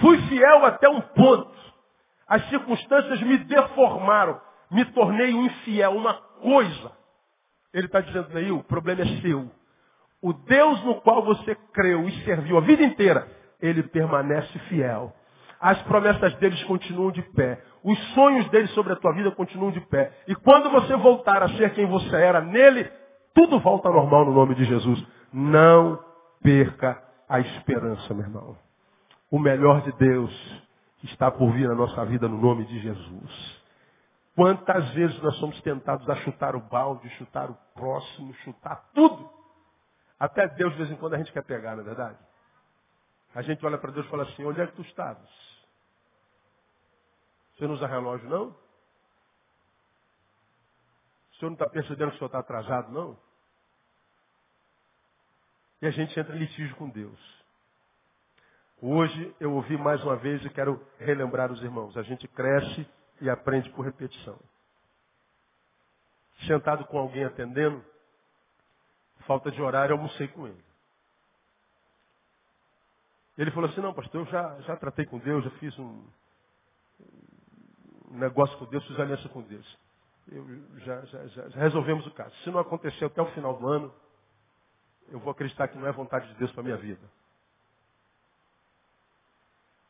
[0.00, 1.50] fui fiel até um ponto.
[2.28, 4.40] As circunstâncias me deformaram,
[4.70, 6.92] me tornei um infiel, uma coisa.
[7.74, 9.50] Ele está dizendo aí, o problema é seu.
[10.22, 13.26] O Deus no qual você creu e serviu a vida inteira,
[13.60, 15.12] ele permanece fiel.
[15.60, 17.60] As promessas deles continuam de pé.
[17.82, 20.12] Os sonhos deles sobre a tua vida continuam de pé.
[20.28, 22.90] E quando você voltar a ser quem você era nele,
[23.34, 25.04] tudo volta ao normal no nome de Jesus.
[25.32, 25.98] Não
[26.42, 28.58] perca a esperança, meu irmão.
[29.30, 30.62] O melhor de Deus
[31.04, 33.60] está por vir na nossa vida no nome de Jesus.
[34.34, 39.30] Quantas vezes nós somos tentados a chutar o balde, chutar o próximo, chutar tudo.
[40.18, 42.18] Até Deus, de vez em quando, a gente quer pegar, não é verdade?
[43.34, 45.30] A gente olha para Deus e fala assim, onde é que tu estavas?
[47.56, 48.48] Você não usa relógio, não?
[51.32, 53.16] O senhor não está percebendo que o senhor está atrasado, não?
[55.82, 57.18] E a gente entra em litígio com Deus.
[58.82, 61.96] Hoje eu ouvi mais uma vez e quero relembrar os irmãos.
[61.96, 62.86] A gente cresce
[63.20, 64.38] e aprende por repetição.
[66.46, 67.84] Sentado com alguém atendendo,
[69.26, 70.64] falta de horário, almocei com ele.
[73.36, 76.04] Ele falou assim, não, pastor, eu já, já tratei com Deus, já fiz um,
[78.10, 79.78] um negócio com Deus, fiz aliança com Deus.
[80.30, 80.46] Eu,
[80.80, 82.34] já, já, já, já resolvemos o caso.
[82.44, 83.94] Se não acontecer até o final do ano,
[85.10, 87.00] eu vou acreditar que não é vontade de Deus para minha vida.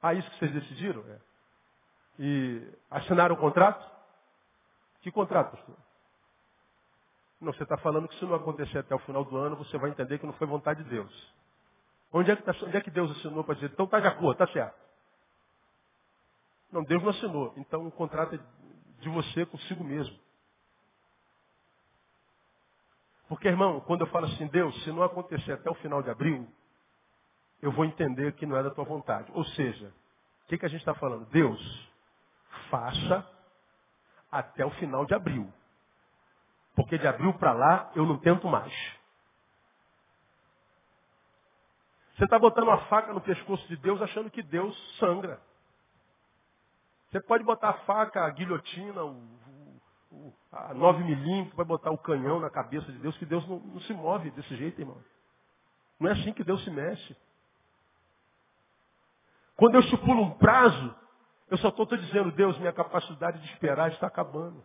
[0.03, 1.05] Ah, isso que vocês decidiram?
[1.09, 1.19] É.
[2.19, 3.89] E assinaram o contrato?
[5.03, 5.77] Que contrato, pastor?
[7.41, 9.91] Não, você está falando que se não acontecer até o final do ano, você vai
[9.91, 11.35] entender que não foi vontade de Deus.
[12.13, 14.43] Onde é que, tá, onde é que Deus assinou para dizer, então está de acordo,
[14.43, 14.79] está certo?
[16.71, 17.55] Não, Deus não assinou.
[17.57, 18.39] Então o contrato é
[19.01, 20.19] de você consigo mesmo.
[23.31, 26.49] Porque, irmão, quando eu falo assim, Deus, se não acontecer até o final de abril,
[27.63, 29.31] eu vou entender que não é da tua vontade.
[29.33, 31.27] Ou seja, o que, que a gente está falando?
[31.27, 31.89] Deus,
[32.69, 33.25] faça
[34.33, 35.49] até o final de abril.
[36.75, 38.73] Porque de abril para lá eu não tento mais.
[42.17, 45.41] Você está botando uma faca no pescoço de Deus achando que Deus sangra.
[47.09, 49.23] Você pode botar a faca, a guilhotina, o,
[50.51, 53.81] a 9 milímetros, vai botar o canhão na cabeça de Deus, que Deus não, não
[53.81, 55.03] se move desse jeito, irmão.
[55.99, 57.17] Não é assim que Deus se mexe.
[59.57, 60.95] Quando eu estipulo um prazo,
[61.51, 64.65] eu só estou dizendo, Deus, minha capacidade de esperar está acabando.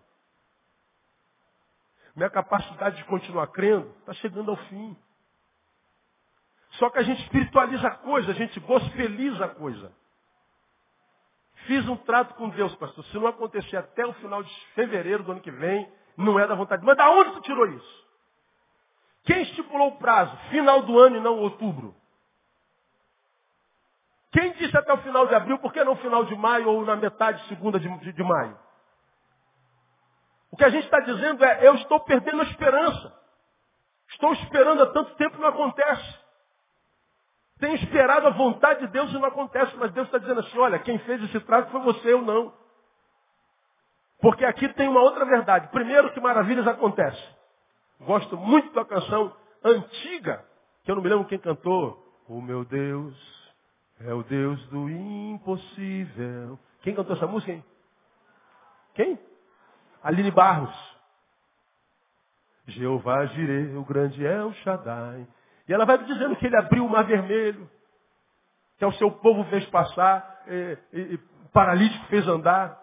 [2.16, 4.96] Minha capacidade de continuar crendo está chegando ao fim.
[6.72, 9.91] Só que a gente espiritualiza a coisa, a gente gospeliza a coisa.
[11.66, 13.03] Fiz um trato com Deus, pastor.
[13.05, 16.55] Se não acontecer até o final de fevereiro do ano que vem, não é da
[16.55, 16.84] vontade.
[16.86, 18.05] Mas da onde tu tirou isso?
[19.24, 20.36] Quem estipulou o prazo?
[20.49, 21.95] Final do ano e não outubro.
[24.32, 26.95] Quem disse até o final de abril, por que não final de maio ou na
[26.95, 28.57] metade segunda de, de, de maio?
[30.51, 33.13] O que a gente está dizendo é, eu estou perdendo a esperança.
[34.09, 36.24] Estou esperando há tanto tempo e não acontece.
[37.60, 39.76] Tenho esperado a vontade de Deus e não acontece.
[39.78, 42.53] Mas Deus está dizendo assim, olha, quem fez esse trato foi você, eu não.
[44.22, 45.68] Porque aqui tem uma outra verdade.
[45.70, 47.36] Primeiro que maravilhas acontecem.
[48.01, 50.45] Gosto muito da canção antiga,
[50.84, 52.03] que eu não me lembro quem cantou.
[52.28, 53.16] O meu Deus
[54.01, 56.60] é o Deus do impossível.
[56.82, 57.64] Quem cantou essa música, hein?
[58.93, 59.20] Quem?
[60.03, 60.95] Aline Barros.
[62.68, 65.28] Jeová Jireh, o grande é o Shaddai.
[65.68, 67.70] E ela vai dizendo que ele abriu o mar vermelho,
[68.78, 71.18] que ao seu povo fez passar, e, e, e
[71.51, 72.80] paralítico fez andar.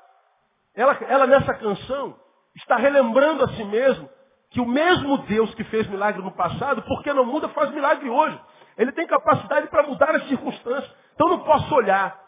[0.74, 2.18] Ela, ela nessa canção
[2.56, 4.08] está relembrando a si mesmo
[4.50, 8.38] que o mesmo Deus que fez milagre no passado, porque não muda, faz milagre hoje.
[8.76, 10.94] Ele tem capacidade para mudar as circunstâncias.
[11.14, 12.20] Então não posso olhar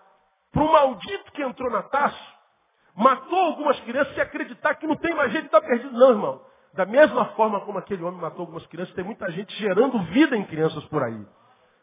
[0.52, 2.16] para um maldito que entrou na taça,
[2.94, 5.92] matou algumas crianças e acreditar que não tem mais jeito de estar perdido.
[5.92, 6.40] Não, irmão.
[6.74, 10.44] Da mesma forma como aquele homem matou algumas crianças, tem muita gente gerando vida em
[10.44, 11.24] crianças por aí.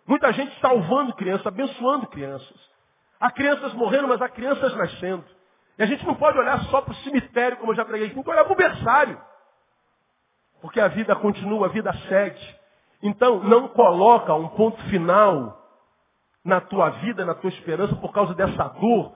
[0.06, 2.72] Muita gente salvando crianças, abençoando crianças.
[3.20, 5.24] Há crianças morrendo, mas há crianças nascendo.
[5.78, 8.22] E a gente não pode olhar só para o cemitério, como eu já preguei, tem
[8.22, 9.22] que olhar para o berçário.
[10.62, 12.56] Porque a vida continua, a vida segue.
[13.02, 15.58] Então, não coloca um ponto final
[16.44, 19.16] na tua vida, na tua esperança, por causa dessa dor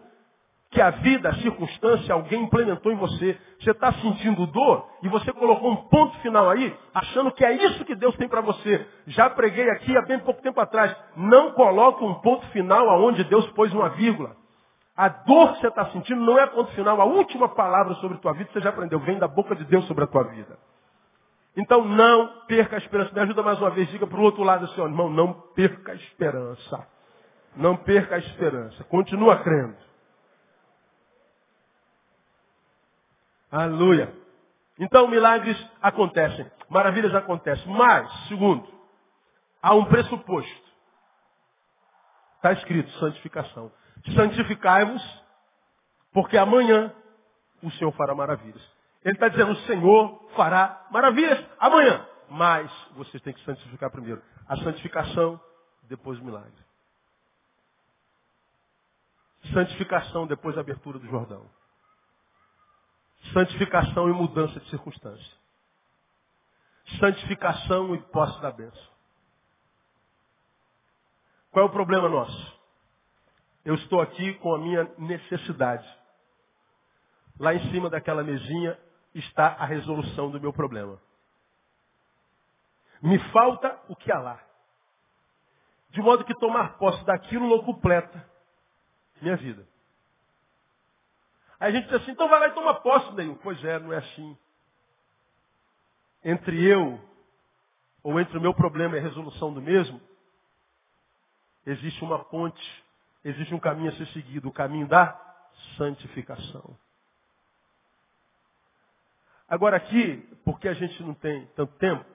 [0.76, 3.40] que a vida, a circunstância, alguém implementou em você.
[3.62, 7.86] Você está sentindo dor e você colocou um ponto final aí, achando que é isso
[7.86, 8.86] que Deus tem para você.
[9.08, 10.94] Já preguei aqui há bem pouco tempo atrás.
[11.16, 14.36] Não coloque um ponto final aonde Deus pôs uma vírgula.
[14.98, 17.00] A dor que você está sentindo não é ponto final.
[17.00, 19.00] A última palavra sobre a tua vida você já aprendeu.
[19.00, 20.60] Vem da boca de Deus sobre a tua vida.
[21.56, 23.14] Então não perca a esperança.
[23.14, 25.94] Me ajuda mais uma vez, diga para o outro lado assim, ó, irmão, não perca
[25.94, 26.86] a esperança.
[27.56, 28.84] Não perca a esperança.
[28.84, 29.86] Continua crendo.
[33.56, 34.14] Aleluia.
[34.78, 37.66] Então milagres acontecem, maravilhas acontecem.
[37.72, 38.68] Mas, segundo,
[39.62, 40.66] há um pressuposto.
[42.36, 43.72] Está escrito, santificação.
[44.14, 45.01] Santificai-vos,
[46.12, 46.93] porque amanhã
[47.64, 48.62] o Senhor fará maravilhas.
[49.06, 52.06] Ele está dizendo, o Senhor fará maravilhas amanhã.
[52.30, 54.22] Mas vocês têm que santificar primeiro.
[54.49, 55.39] A santificação,
[55.84, 56.51] depois o milagre.
[59.53, 61.49] Santificação, depois a abertura do Jordão.
[63.34, 65.34] Santificação e mudança de circunstância.
[67.00, 68.96] Santificação e posse da bênção.
[71.52, 72.60] Qual é o problema nosso?
[73.64, 75.88] Eu estou aqui com a minha necessidade.
[77.40, 78.78] Lá em cima daquela mesinha
[79.14, 81.02] está a resolução do meu problema.
[83.02, 84.40] Me falta o que há lá.
[85.90, 88.30] De modo que tomar posse daquilo não completa
[89.22, 89.66] minha vida.
[91.60, 93.39] Aí a gente diz assim, então vai lá e toma posse, Neil.
[93.41, 94.38] Pois é, não é assim.
[96.24, 96.99] Entre eu,
[98.03, 100.01] ou entre o meu problema e a resolução do mesmo,
[101.66, 102.86] existe uma ponte,
[103.24, 105.20] existe um caminho a ser seguido, o caminho da
[105.78, 106.78] santificação.
[109.47, 112.06] Agora aqui, porque a gente não tem tanto tempo,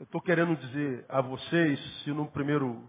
[0.00, 2.88] eu estou querendo dizer a vocês, se no primeiro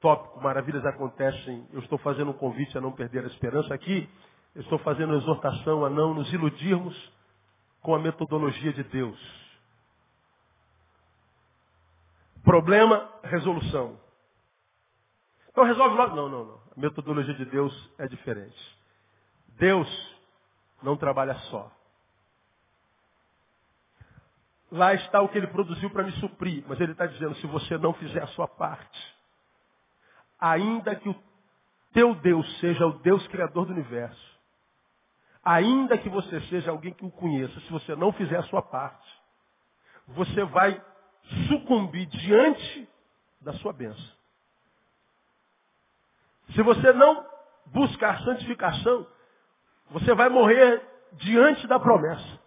[0.00, 4.08] tópico maravilhas acontecem, eu estou fazendo um convite a não perder a esperança aqui,
[4.54, 7.12] eu estou fazendo uma exortação a não nos iludirmos
[7.80, 9.46] com a metodologia de Deus.
[12.42, 13.98] Problema, resolução.
[15.50, 16.14] Então resolve logo.
[16.14, 16.60] Não, não, não.
[16.76, 18.78] A metodologia de Deus é diferente.
[19.58, 19.88] Deus
[20.82, 21.72] não trabalha só.
[24.70, 27.78] Lá está o que ele produziu para me suprir, mas ele está dizendo, se você
[27.78, 29.15] não fizer a sua parte,
[30.38, 31.22] ainda que o
[31.92, 34.36] teu Deus seja o Deus criador do universo,
[35.42, 39.08] ainda que você seja alguém que o conheça, se você não fizer a sua parte,
[40.08, 40.82] você vai
[41.48, 42.88] sucumbir diante
[43.40, 44.16] da sua bênção.
[46.54, 47.26] Se você não
[47.66, 49.06] buscar santificação,
[49.90, 50.82] você vai morrer
[51.14, 52.40] diante da promessa.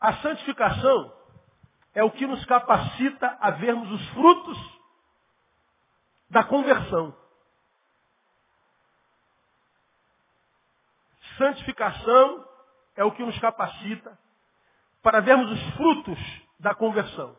[0.00, 1.21] A santificação
[1.94, 4.58] é o que nos capacita a vermos os frutos
[6.30, 7.14] da conversão.
[11.36, 12.48] Santificação
[12.96, 14.18] é o que nos capacita
[15.02, 16.18] para vermos os frutos
[16.58, 17.36] da conversão.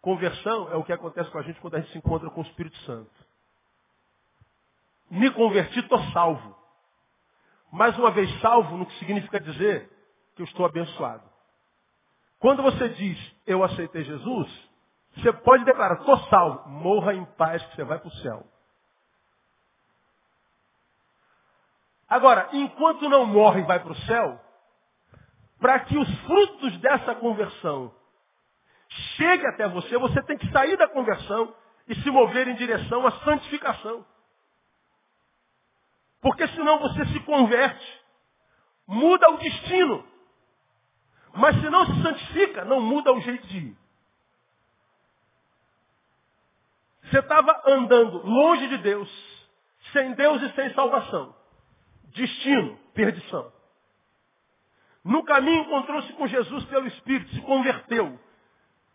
[0.00, 2.44] Conversão é o que acontece com a gente quando a gente se encontra com o
[2.44, 3.10] Espírito Santo.
[5.10, 6.56] Me converti, estou salvo.
[7.72, 9.90] Mais uma vez salvo não significa dizer
[10.36, 11.33] que eu estou abençoado.
[12.44, 14.70] Quando você diz, eu aceitei Jesus,
[15.16, 18.46] você pode declarar, estou salvo, morra em paz que você vai para o céu.
[22.06, 24.38] Agora, enquanto não morre e vai para o céu,
[25.58, 27.94] para que os frutos dessa conversão
[29.16, 31.56] cheguem até você, você tem que sair da conversão
[31.88, 34.04] e se mover em direção à santificação.
[36.20, 38.02] Porque senão você se converte,
[38.86, 40.13] muda o destino.
[41.34, 43.76] Mas se não se santifica, não muda o jeito de ir.
[47.04, 49.08] Você estava andando longe de Deus,
[49.92, 51.34] Sem Deus e sem salvação.
[52.06, 53.52] Destino, perdição.
[55.04, 58.18] No caminho encontrou-se com Jesus pelo Espírito, se converteu.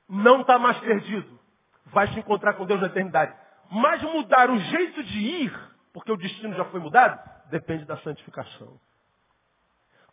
[0.08, 1.40] Não está mais perdido.
[1.88, 3.36] Vai se encontrar com Deus na eternidade.
[3.70, 7.20] Mas mudar o jeito de ir, porque o destino já foi mudado,
[7.50, 8.80] depende da santificação.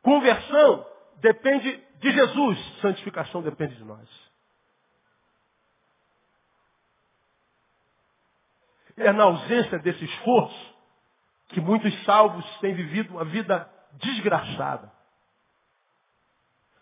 [0.02, 0.86] Conversão
[1.16, 4.08] depende de Jesus, santificação depende de nós.
[8.96, 10.74] E é na ausência desse esforço
[11.48, 14.92] que muitos salvos têm vivido uma vida desgraçada.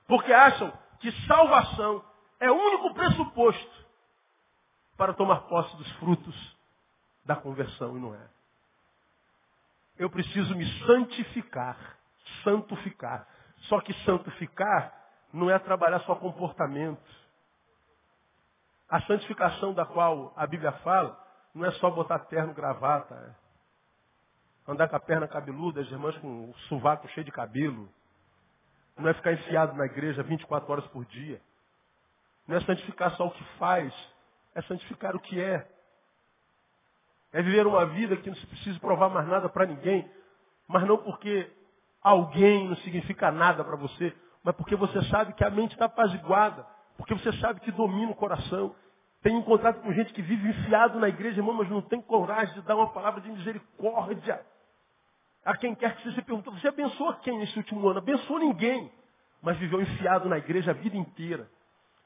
[0.07, 2.05] Porque acham que salvação
[2.41, 3.85] é o único pressuposto
[4.97, 6.57] para tomar posse dos frutos
[7.25, 8.29] da conversão, e não é.
[9.99, 11.99] Eu preciso me santificar,
[12.43, 13.27] santificar.
[13.69, 14.93] Só que santificar
[15.33, 17.03] não é trabalhar só comportamento.
[18.89, 21.19] A santificação da qual a Bíblia fala
[21.55, 23.45] não é só botar terno, gravata, é
[24.71, 27.89] andar com a perna cabeluda, as irmãs com o sovaco cheio de cabelo.
[28.97, 31.41] Não é ficar enfiado na igreja 24 horas por dia.
[32.47, 33.93] Não é santificar só o que faz,
[34.55, 35.69] é santificar o que é.
[37.33, 40.09] É viver uma vida que não se precisa provar mais nada para ninguém,
[40.69, 41.51] mas não porque
[42.05, 46.67] alguém não significa nada para você, mas porque você sabe que a mente está apaziguada,
[46.99, 48.77] porque você sabe que domina o coração.
[49.23, 52.61] Tem encontrado com gente que vive enfiado na igreja, irmão, mas não tem coragem de
[52.61, 54.45] dar uma palavra de misericórdia.
[55.43, 58.01] A quem quer que seja pergunta, você abençoa quem nesse último ano?
[58.01, 58.93] Abençoou ninguém.
[59.43, 61.49] Mas viveu enfiado na igreja a vida inteira.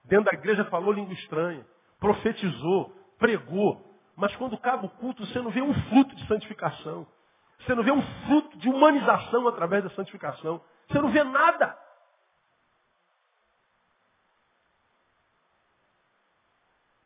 [0.04, 1.66] Dentro da igreja falou língua estranha,
[1.98, 3.84] profetizou, pregou.
[4.16, 7.06] Mas quando acaba o culto, você não vê um fruto de santificação.
[7.60, 10.62] Você não vê um fruto de humanização através da santificação.
[10.88, 11.78] Você não vê nada.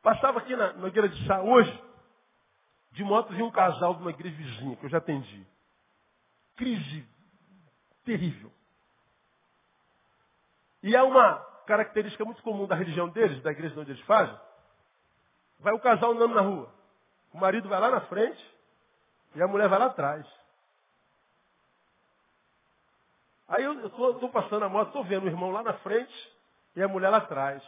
[0.03, 1.85] Passava aqui na, na de Chá hoje,
[2.91, 5.47] de moto vi um casal de uma igreja vizinha, que eu já atendi
[6.57, 7.07] crise
[8.05, 8.53] terrível.
[10.83, 14.39] E é uma característica muito comum da religião deles, da igreja onde eles fazem.
[15.61, 16.73] Vai o casal andando na rua.
[17.33, 18.45] O marido vai lá na frente
[19.35, 20.27] e a mulher vai lá atrás.
[23.53, 26.33] Aí eu estou passando a moto, estou vendo o irmão lá na frente
[26.75, 27.63] e a mulher lá atrás.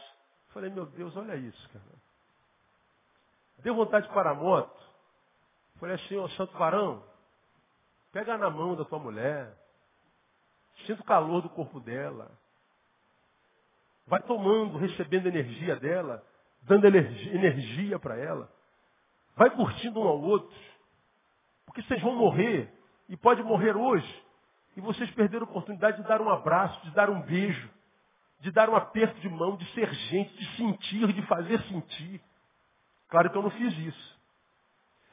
[0.49, 1.85] Falei, meu Deus, olha isso, cara.
[3.59, 4.83] Deu vontade de parar a moto.
[5.79, 7.03] Falei assim, ô santo varão,
[8.15, 9.53] Pega na mão da tua mulher.
[10.87, 12.31] Sinta o calor do corpo dela.
[14.07, 16.25] Vai tomando, recebendo energia dela,
[16.63, 18.49] dando energia para ela.
[19.35, 20.57] Vai curtindo um ao outro.
[21.67, 22.73] Porque vocês vão morrer.
[23.09, 24.24] E pode morrer hoje.
[24.77, 27.71] E vocês perderam a oportunidade de dar um abraço, de dar um beijo,
[28.41, 32.21] de dar um aperto de mão, de ser gente, de sentir, de fazer sentir.
[33.09, 34.15] Claro que eu não fiz isso.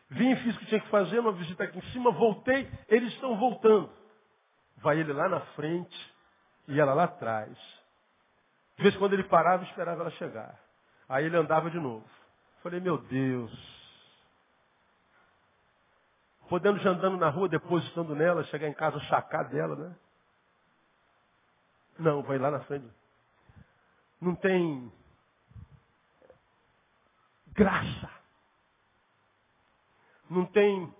[0.09, 3.37] Vim, fiz o que tinha que fazer, uma visita aqui em cima, voltei, eles estão
[3.37, 3.89] voltando.
[4.77, 6.13] Vai ele lá na frente
[6.67, 7.57] e ela lá atrás.
[8.75, 10.59] De vez quando ele parava, esperava ela chegar.
[11.07, 12.03] Aí ele andava de novo.
[12.63, 13.70] Falei, meu Deus.
[16.51, 19.95] Podendo já andando na rua, depositando nela, chegar em casa, sacar dela, né?
[21.97, 22.85] Não, vai lá na frente.
[24.19, 24.91] Não tem
[27.53, 28.21] graça
[30.31, 30.91] não tem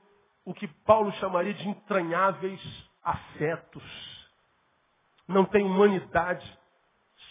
[0.44, 2.62] o que Paulo chamaria de entranháveis
[3.02, 3.84] afetos.
[5.26, 6.46] Não tem humanidade.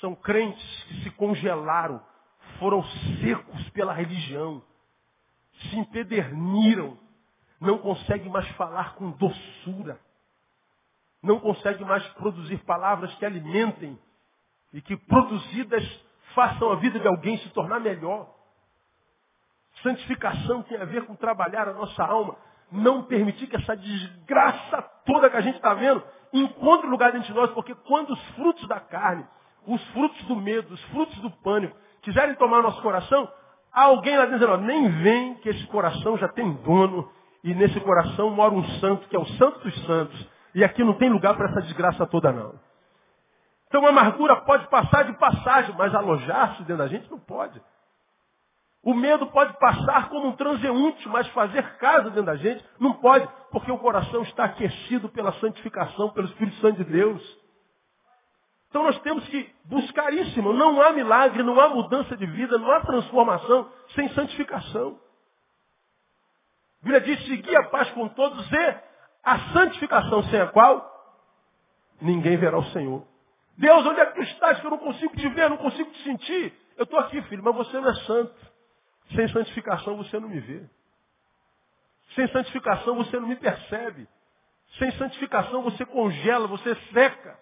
[0.01, 2.03] São crentes que se congelaram,
[2.59, 2.83] foram
[3.21, 4.65] secos pela religião,
[5.53, 6.99] se empederniram,
[7.61, 10.01] não conseguem mais falar com doçura,
[11.23, 13.99] não conseguem mais produzir palavras que alimentem
[14.73, 15.85] e que produzidas
[16.35, 18.33] façam a vida de alguém se tornar melhor.
[19.83, 22.37] Santificação tem a ver com trabalhar a nossa alma.
[22.73, 26.03] Não permitir que essa desgraça toda que a gente está vendo
[26.33, 29.27] encontre lugar dentro de nós, porque quando os frutos da carne,
[29.67, 33.29] os frutos do medo, os frutos do pânico, quiserem tomar nosso coração,
[33.73, 37.11] alguém lá dizendo, nem vem que esse coração já tem dono,
[37.43, 40.95] e nesse coração mora um santo, que é o santo dos santos, e aqui não
[40.95, 42.55] tem lugar para essa desgraça toda não.
[43.69, 47.61] Então a amargura pode passar de passagem, mas alojar-se dentro da gente não pode.
[48.83, 53.29] O medo pode passar como um transeunte, mas fazer casa dentro da gente não pode,
[53.51, 57.41] porque o coração está aquecido pela santificação, pelo Espírito Santo de Deus.
[58.71, 60.55] Então nós temos que buscar isso, irmão.
[60.55, 64.99] Não há milagre, não há mudança de vida, não há transformação sem santificação.
[66.83, 68.81] A Bíblia diz, seguir a paz com todos e
[69.23, 70.89] a santificação sem a qual
[72.01, 73.07] ninguém verá o Senhor.
[73.59, 76.03] Deus, onde é que tu estás que eu não consigo te ver, não consigo te
[76.03, 76.55] sentir?
[76.79, 78.35] Eu estou aqui, filho, mas você não é santo.
[79.15, 80.65] Sem santificação você não me vê.
[82.15, 84.09] Sem santificação você não me percebe.
[84.79, 87.39] Sem santificação você congela, você seca.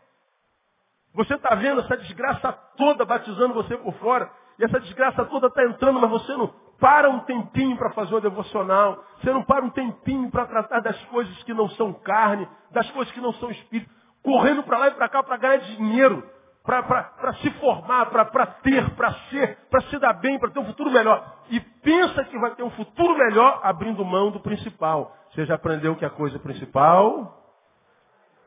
[1.14, 4.28] Você está vendo essa desgraça toda batizando você por fora.
[4.58, 8.20] E essa desgraça toda está entrando, mas você não para um tempinho para fazer uma
[8.20, 9.04] devocional.
[9.20, 13.12] Você não para um tempinho para tratar das coisas que não são carne, das coisas
[13.12, 13.90] que não são espírito.
[14.22, 16.22] Correndo para lá e para cá para ganhar dinheiro,
[16.64, 20.90] para se formar, para ter, para ser, para se dar bem, para ter um futuro
[20.90, 21.24] melhor.
[21.50, 25.16] E pensa que vai ter um futuro melhor abrindo mão do principal.
[25.30, 27.42] Você já aprendeu que a coisa principal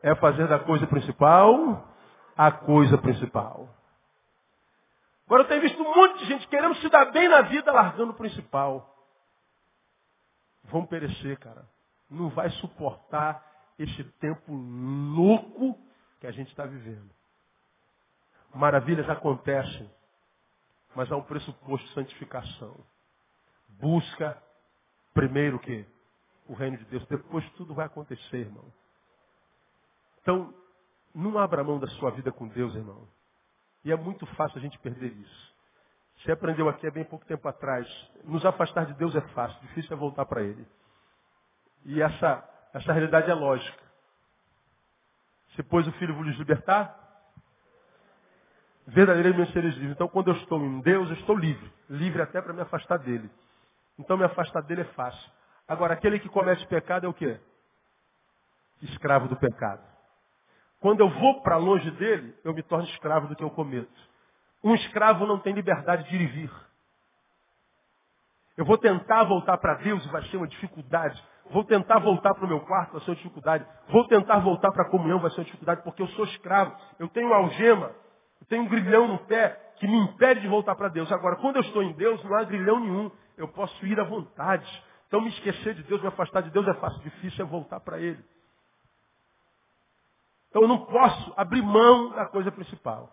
[0.04, 1.88] é fazer da coisa principal
[2.38, 3.68] a coisa principal.
[5.32, 8.12] Agora eu tenho visto um monte de gente querendo se dar bem na vida, largando
[8.12, 8.94] o principal.
[10.66, 11.66] Vão perecer, cara.
[12.10, 13.42] Não vai suportar
[13.80, 15.80] esse tempo louco
[16.20, 17.10] que a gente está vivendo.
[18.54, 19.90] Maravilhas acontecem,
[20.94, 22.76] mas há um pressuposto de santificação.
[23.80, 24.38] Busca
[25.14, 25.86] primeiro o quê?
[26.50, 27.06] O reino de Deus.
[27.08, 28.66] Depois tudo vai acontecer, irmão.
[30.22, 30.54] Então,
[31.16, 33.08] não abra mão da sua vida com Deus, irmão.
[33.84, 35.52] E é muito fácil a gente perder isso.
[36.18, 37.88] Você aprendeu aqui há bem pouco tempo atrás.
[38.24, 40.68] Nos afastar de Deus é fácil, difícil é voltar para Ele.
[41.84, 43.82] E essa, essa realidade é lógica.
[45.56, 46.96] Se pôs o Filho vos libertar,
[48.86, 49.94] verdadeiramente seres livres.
[49.94, 51.72] Então, quando eu estou em Deus, eu estou livre.
[51.90, 53.30] Livre até para me afastar dele.
[53.98, 55.32] Então, me afastar dele é fácil.
[55.68, 57.40] Agora, aquele que comete pecado é o quê?
[58.82, 59.91] Escravo do pecado.
[60.82, 63.90] Quando eu vou para longe dele, eu me torno escravo do que eu cometo.
[64.64, 66.52] Um escravo não tem liberdade de ir e vir.
[68.58, 71.24] Eu vou tentar voltar para Deus e vai ser uma dificuldade.
[71.52, 73.66] Vou tentar voltar para o meu quarto, vai ser uma dificuldade.
[73.90, 76.76] Vou tentar voltar para a comunhão, vai ser uma dificuldade, porque eu sou escravo.
[76.98, 77.92] Eu tenho uma algema,
[78.40, 81.12] eu tenho um grilhão no pé que me impede de voltar para Deus.
[81.12, 83.12] Agora, quando eu estou em Deus, não há grilhão nenhum.
[83.38, 84.84] Eu posso ir à vontade.
[85.08, 87.02] Então, me esquecer de Deus, me afastar de Deus é fácil.
[87.02, 88.24] Difícil é voltar para Ele.
[90.52, 93.10] Então eu não posso abrir mão da coisa principal.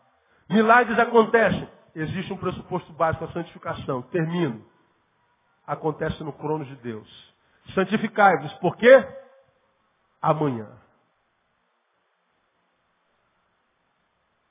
[0.50, 1.68] Milagres acontecem.
[1.94, 4.02] Existe um pressuposto básico, a santificação.
[4.02, 4.64] Termino.
[5.64, 7.34] Acontece no crono de Deus.
[7.74, 9.06] Santificai-vos, por quê?
[10.20, 10.68] Amanhã.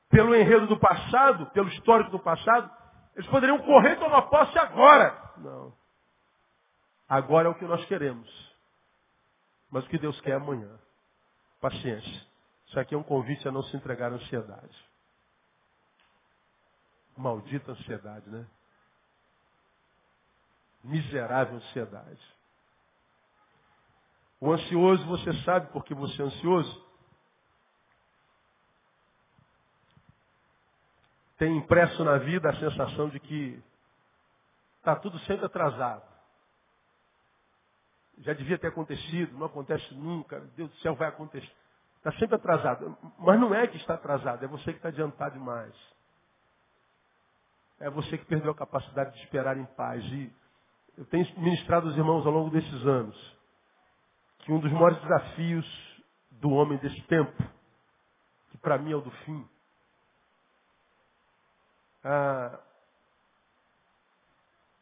[0.09, 2.71] Pelo enredo do passado, pelo histórico do passado,
[3.15, 5.33] eles poderiam correr e tomar posse agora.
[5.37, 5.73] Não.
[7.09, 8.27] Agora é o que nós queremos.
[9.69, 10.69] Mas o que Deus quer é amanhã.
[11.59, 12.27] Paciência.
[12.67, 14.85] Isso aqui é um convite a não se entregar à ansiedade.
[17.15, 18.45] Maldita ansiedade, né?
[20.83, 22.37] Miserável ansiedade.
[24.39, 26.87] O ansioso, você sabe por que você é ansioso?
[31.37, 33.61] Tem impresso na vida a sensação de que
[34.79, 36.05] está tudo sempre atrasado.
[38.19, 41.55] Já devia ter acontecido, não acontece nunca, Deus do céu vai acontecer.
[42.07, 42.97] Está sempre atrasado.
[43.19, 45.75] Mas não é que está atrasado, é você que está adiantado demais.
[47.79, 50.01] É você que perdeu a capacidade de esperar em paz.
[50.05, 50.33] E
[50.97, 53.37] eu tenho ministrado os irmãos ao longo desses anos
[54.39, 57.43] que um dos maiores desafios do homem desse tempo,
[58.51, 59.49] que para mim é o do fim,
[62.05, 62.57] ah,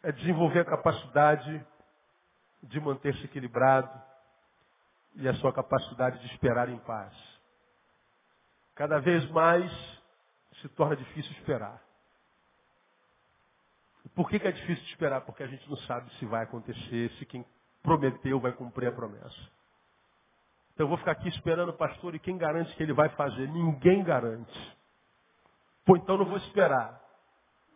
[0.03, 1.65] é desenvolver a capacidade
[2.61, 3.89] de manter-se equilibrado,
[5.15, 7.13] e a sua capacidade de esperar em paz.
[8.75, 9.71] Cada vez mais
[10.61, 11.81] se torna difícil esperar.
[14.13, 15.21] Por que, que é difícil esperar?
[15.21, 17.45] Porque a gente não sabe se vai acontecer, se quem
[17.81, 19.55] prometeu vai cumprir a promessa.
[20.73, 23.47] Então eu vou ficar aqui esperando o pastor e quem garante que ele vai fazer?
[23.47, 24.77] Ninguém garante.
[25.85, 27.01] Pô, então não vou esperar.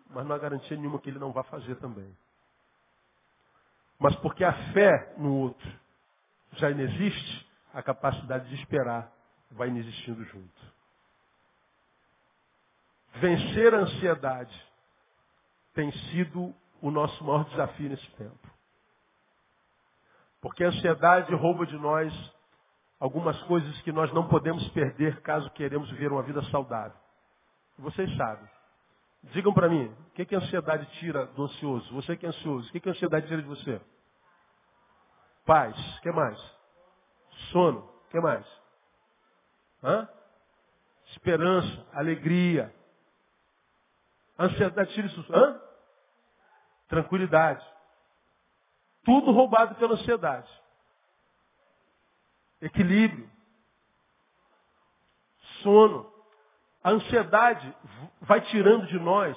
[0.10, 2.16] Mas não há garantia nenhuma que ele não vá fazer também.
[3.98, 5.80] Mas porque a fé no outro
[6.54, 9.12] já inexiste, a capacidade de esperar
[9.52, 10.80] vai inexistindo junto.
[13.16, 14.68] Vencer a ansiedade
[15.74, 18.50] tem sido o nosso maior desafio nesse tempo.
[20.42, 22.14] Porque a ansiedade rouba de nós
[23.00, 26.98] algumas coisas que nós não podemos perder caso queremos viver uma vida saudável.
[27.78, 28.48] Vocês sabem.
[29.32, 31.94] Digam para mim, o que, que a ansiedade tira do ansioso?
[31.94, 33.82] Você que é ansioso, o que, que a ansiedade tira de você?
[35.50, 35.76] Paz.
[35.98, 36.40] O que mais?
[37.52, 37.80] Sono.
[37.80, 38.46] O que mais?
[39.84, 40.08] Hã?
[41.08, 42.72] Esperança, alegria.
[44.38, 45.26] Ansiedade, tira isso.
[45.34, 45.60] Hã?
[46.88, 47.66] Tranquilidade.
[49.04, 50.48] Tudo roubado pela ansiedade.
[52.62, 53.28] Equilíbrio.
[55.64, 56.14] Sono.
[56.84, 57.76] A ansiedade
[58.22, 59.36] vai tirando de nós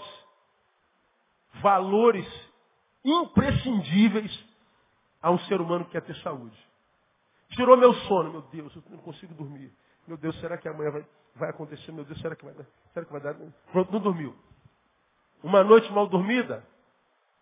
[1.62, 2.28] valores
[3.02, 4.51] imprescindíveis
[5.22, 6.56] a um ser humano que quer ter saúde.
[7.50, 9.72] Tirou meu sono, meu Deus, eu não consigo dormir.
[10.06, 11.06] Meu Deus, será que amanhã vai,
[11.36, 11.92] vai acontecer?
[11.92, 12.66] Meu Deus, será que vai dar?
[12.92, 13.34] Será que vai dar?
[13.70, 14.34] Pronto, não dormiu.
[15.42, 16.66] Uma noite mal dormida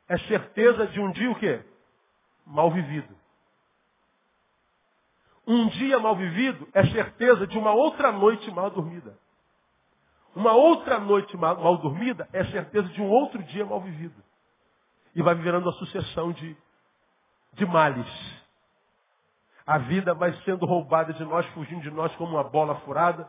[0.09, 1.65] é certeza de um dia o quê?
[2.47, 3.15] Mal vivido.
[5.47, 9.19] Um dia mal vivido é certeza de uma outra noite mal dormida.
[10.35, 14.23] Uma outra noite mal, mal dormida é certeza de um outro dia mal vivido.
[15.15, 16.57] E vai vivendo uma sucessão de,
[17.53, 18.07] de males.
[19.67, 23.29] A vida vai sendo roubada de nós, fugindo de nós como uma bola furada,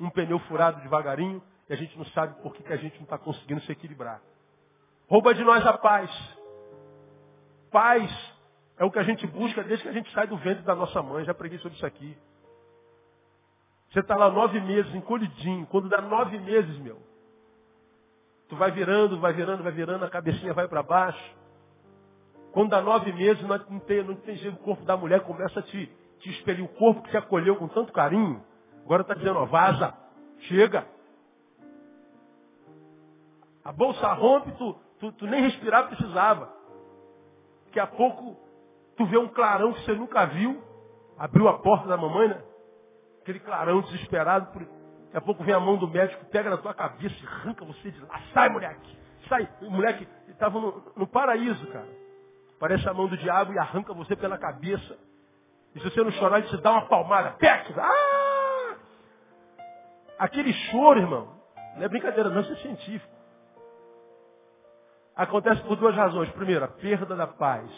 [0.00, 3.04] um pneu furado devagarinho, e a gente não sabe por que, que a gente não
[3.04, 4.20] está conseguindo se equilibrar.
[5.08, 6.10] Rouba de nós a paz.
[7.70, 8.10] Paz
[8.78, 11.02] é o que a gente busca desde que a gente sai do ventre da nossa
[11.02, 11.24] mãe.
[11.24, 12.16] Já preguei sobre isso aqui.
[13.90, 15.66] Você está lá nove meses, encolhidinho.
[15.66, 16.98] Quando dá nove meses, meu,
[18.48, 21.41] tu vai virando, vai virando, vai virando, a cabecinha vai para baixo.
[22.52, 25.62] Quando dá nove meses, não tem, não tem jeito, o corpo da mulher começa a
[25.62, 25.86] te,
[26.18, 26.64] te expelir.
[26.64, 28.44] O corpo que te acolheu com tanto carinho,
[28.84, 29.94] agora está dizendo, ó, vaza,
[30.40, 30.86] chega.
[33.64, 36.52] A bolsa rompe, tu, tu, tu nem respirar precisava.
[37.66, 38.36] Daqui a pouco,
[38.96, 40.62] tu vê um clarão que você nunca viu,
[41.16, 42.42] abriu a porta da mamãe, né?
[43.22, 44.52] aquele clarão desesperado.
[44.52, 44.62] Por...
[45.04, 47.90] Daqui a pouco vem a mão do médico, pega na tua cabeça e arranca você
[47.90, 48.20] de lá.
[48.34, 48.98] Sai, moleque!
[49.26, 49.48] Sai!
[49.62, 52.01] O moleque estava no, no paraíso, cara.
[52.62, 54.96] Parece a mão do diabo e arranca você pela cabeça.
[55.74, 57.32] E se você não chorar, ele te dá uma palmada.
[57.32, 57.74] Pec!
[57.76, 58.76] Ah!
[60.16, 61.34] Aquele choro, irmão,
[61.74, 63.12] não é brincadeira, não, isso é científico.
[65.16, 66.30] Acontece por duas razões.
[66.30, 67.68] Primeiro, a perda da paz.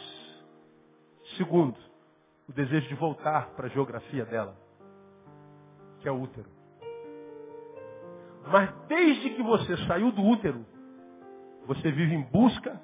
[1.38, 1.78] Segundo,
[2.46, 4.54] o desejo de voltar para a geografia dela
[6.00, 6.50] que é o útero.
[8.48, 10.66] Mas desde que você saiu do útero,
[11.66, 12.78] você vive em busca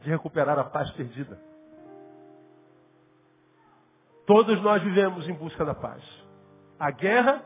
[0.00, 1.38] de recuperar a paz perdida.
[4.26, 6.02] Todos nós vivemos em busca da paz.
[6.78, 7.42] A guerra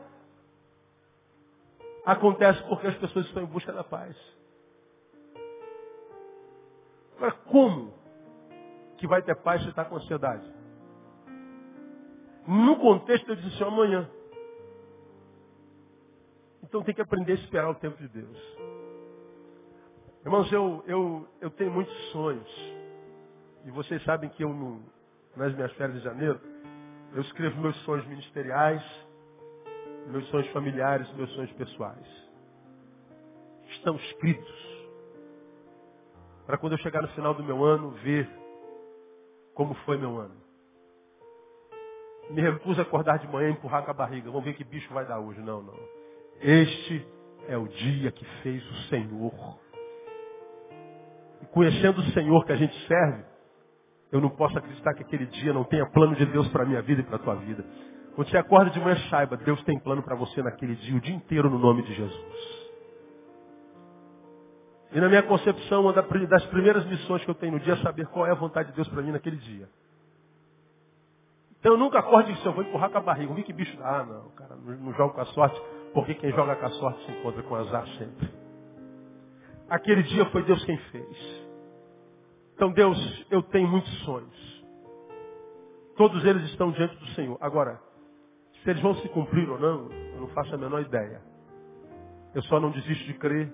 [2.05, 4.15] acontece porque as pessoas estão em busca da paz.
[7.15, 7.93] Agora, como
[8.97, 10.45] que vai ter paz se está com ansiedade?
[12.45, 14.09] No contexto, eu disse assim, amanhã.
[16.61, 18.52] Então tem que aprender a esperar o tempo de Deus.
[20.25, 22.49] Irmãos, eu, eu, eu tenho muitos sonhos.
[23.65, 24.81] E vocês sabem que eu, no,
[25.35, 26.39] nas minhas férias de janeiro,
[27.13, 28.81] eu escrevo meus sonhos ministeriais,
[30.07, 32.07] meus sonhos familiares, meus sonhos pessoais.
[33.69, 34.73] Estão escritos.
[36.45, 38.29] Para quando eu chegar no final do meu ano, ver
[39.53, 40.41] como foi meu ano.
[42.29, 44.31] Me recuso a acordar de manhã e empurrar com a barriga.
[44.31, 45.41] Vamos ver que bicho vai dar hoje.
[45.41, 45.77] Não, não.
[46.39, 47.05] Este
[47.49, 49.62] é o dia que fez o Senhor.
[51.43, 53.21] E conhecendo o Senhor que a gente serve,
[54.13, 56.81] eu não posso acreditar que aquele dia não tenha plano de Deus para a minha
[56.81, 57.65] vida e para a tua vida.
[58.15, 61.13] Quando você acorda de manhã, saiba, Deus tem plano para você naquele dia, o dia
[61.13, 62.63] inteiro, no nome de Jesus.
[64.93, 68.07] E na minha concepção, uma das primeiras missões que eu tenho no dia é saber
[68.07, 69.67] qual é a vontade de Deus para mim naquele dia.
[71.59, 73.33] Então eu nunca acordo e digo, eu vou empurrar com a barriga.
[73.33, 73.77] Vi que bicho.
[73.81, 75.59] Ah, não, cara, não jogo com a sorte.
[75.93, 78.42] Porque quem joga com a sorte se encontra com azar sempre.
[79.73, 81.45] Aquele dia foi Deus quem fez.
[82.53, 84.63] Então, Deus, eu tenho muitos sonhos.
[85.97, 87.39] Todos eles estão diante do Senhor.
[87.41, 87.81] Agora,
[88.61, 91.19] se eles vão se cumprir ou não, eu não faço a menor ideia.
[92.35, 93.51] Eu só não desisto de crer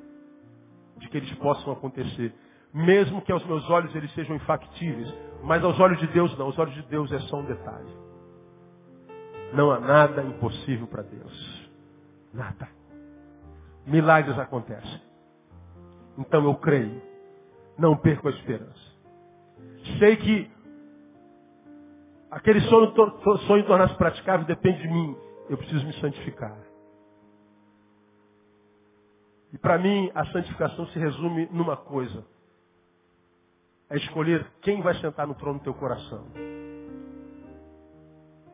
[0.97, 2.33] de que eles possam acontecer.
[2.73, 5.07] Mesmo que aos meus olhos eles sejam infactíveis.
[5.41, 6.47] Mas aos olhos de Deus não.
[6.47, 7.97] Aos olhos de Deus é só um detalhe.
[9.53, 11.71] Não há nada impossível para Deus.
[12.33, 12.67] Nada.
[13.87, 15.08] Milagres acontecem.
[16.17, 17.01] Então eu creio.
[17.77, 18.89] Não perco a esperança.
[19.99, 20.51] Sei que
[22.29, 22.93] aquele sonho,
[23.47, 25.15] sonho tornar-se praticável depende de mim.
[25.49, 26.57] Eu preciso me santificar.
[29.51, 32.25] E para mim, a santificação se resume numa coisa.
[33.89, 36.27] É escolher quem vai sentar no trono do teu coração.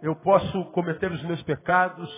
[0.01, 2.09] Eu posso cometer os meus pecados,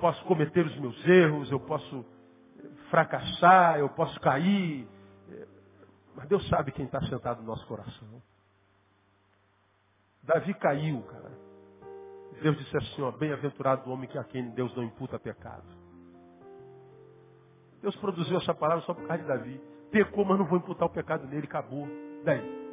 [0.00, 2.04] posso cometer os meus erros, eu posso
[2.94, 4.86] fracassar, eu posso cair.
[6.14, 8.22] Mas Deus sabe quem está sentado no nosso coração.
[10.22, 11.32] Davi caiu, cara.
[12.40, 15.64] Deus disse assim, ó, bem-aventurado o homem que a quem Deus não imputa pecado.
[17.82, 19.60] Deus produziu essa palavra só por causa de Davi.
[19.90, 21.88] Pecou, mas não vou imputar o pecado nele, acabou.
[22.24, 22.64] Daí.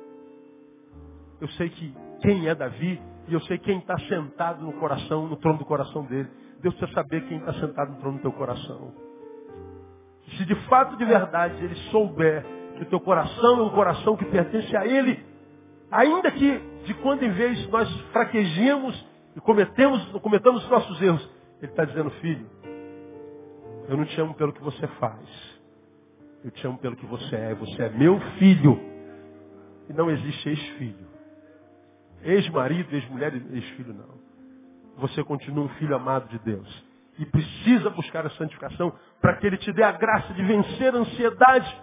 [1.41, 5.37] Eu sei que quem é Davi e eu sei quem está sentado no coração, no
[5.37, 6.29] trono do coração dele.
[6.59, 9.10] Deus precisa saber quem está sentado no trono do teu coração.
[10.41, 12.43] Se de fato, de verdade, ele souber
[12.75, 15.23] que o teu coração é um coração que pertence a ele,
[15.91, 21.29] Ainda que de quando em vez nós fraquejemos e cometemos, cometamos nossos erros,
[21.61, 22.49] ele está dizendo, filho,
[23.89, 25.61] eu não te amo pelo que você faz.
[26.45, 27.53] Eu te amo pelo que você é.
[27.53, 28.79] Você é meu filho.
[29.89, 31.07] E não existe ex-filho.
[32.23, 34.21] Ex-marido, ex-mulher, ex-filho não.
[34.97, 36.85] Você continua um filho amado de Deus.
[37.19, 40.97] E precisa buscar a santificação para que Ele te dê a graça de vencer a
[40.97, 41.81] ansiedade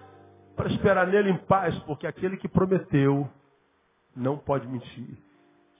[0.56, 3.28] para esperar nele em paz, porque aquele que prometeu
[4.16, 5.16] não pode mentir.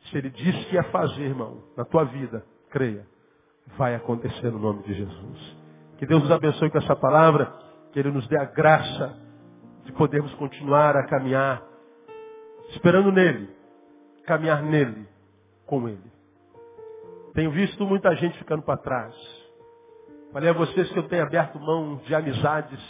[0.05, 3.05] Se ele disse que ia fazer, irmão, na tua vida, creia,
[3.77, 5.57] vai acontecer no nome de Jesus.
[5.99, 7.53] Que Deus nos abençoe com essa palavra,
[7.93, 9.19] que Ele nos dê a graça
[9.85, 11.63] de podermos continuar a caminhar,
[12.71, 13.51] esperando nele,
[14.25, 15.09] caminhar nele,
[15.67, 16.13] com Ele.
[17.35, 19.38] Tenho visto muita gente ficando para trás.
[20.33, 22.81] Falei a vocês que eu tenho aberto mão de amizades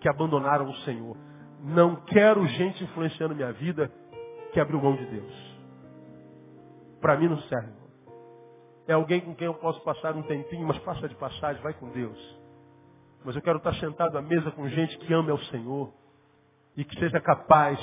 [0.00, 1.16] que abandonaram o Senhor.
[1.62, 3.90] Não quero gente influenciando minha vida
[4.52, 5.56] que abriu mão de Deus.
[7.00, 7.72] Para mim não serve.
[8.86, 11.88] É alguém com quem eu posso passar um tempinho, mas passa de passagem, vai com
[11.90, 12.18] Deus.
[13.24, 15.92] Mas eu quero estar sentado à mesa com gente que ama o Senhor
[16.76, 17.78] e que seja capaz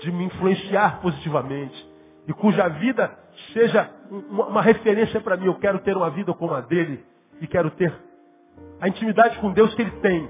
[0.00, 1.90] de me influenciar positivamente
[2.28, 3.18] e cuja vida
[3.52, 5.46] seja uma referência para mim.
[5.46, 7.04] Eu quero ter uma vida como a dele
[7.40, 7.92] e quero ter
[8.80, 10.28] a intimidade com Deus que ele tem.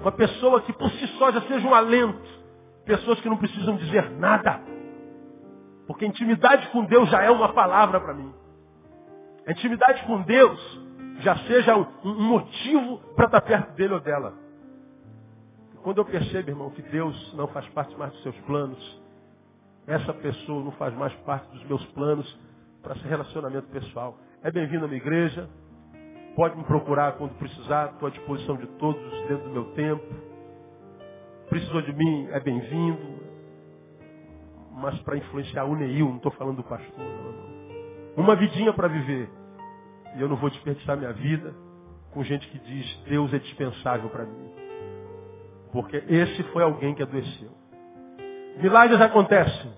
[0.00, 2.44] Uma pessoa que por si só já seja um alento.
[2.84, 4.60] Pessoas que não precisam dizer nada.
[5.86, 8.32] Porque intimidade com Deus já é uma palavra para mim.
[9.46, 10.80] A intimidade com Deus
[11.20, 14.34] já seja um, motivo para estar perto dele ou dela.
[15.82, 19.02] quando eu percebo, irmão, que Deus não faz parte mais dos seus planos,
[19.86, 22.38] essa pessoa não faz mais parte dos meus planos
[22.82, 24.18] para esse relacionamento pessoal.
[24.42, 25.48] É bem-vindo à minha igreja,
[26.34, 30.04] pode me procurar quando precisar, estou à disposição de todos dentro do meu tempo.
[31.48, 33.24] Precisou de mim, é bem-vindo.
[34.72, 38.22] Mas para influenciar o Neil, não estou falando do pastor, não.
[38.24, 39.28] Uma vidinha para viver.
[40.16, 41.54] E eu não vou desperdiçar minha vida
[42.12, 44.50] com gente que diz Deus é dispensável para mim.
[45.72, 47.50] Porque esse foi alguém que adoeceu.
[48.58, 49.72] Milagres acontecem.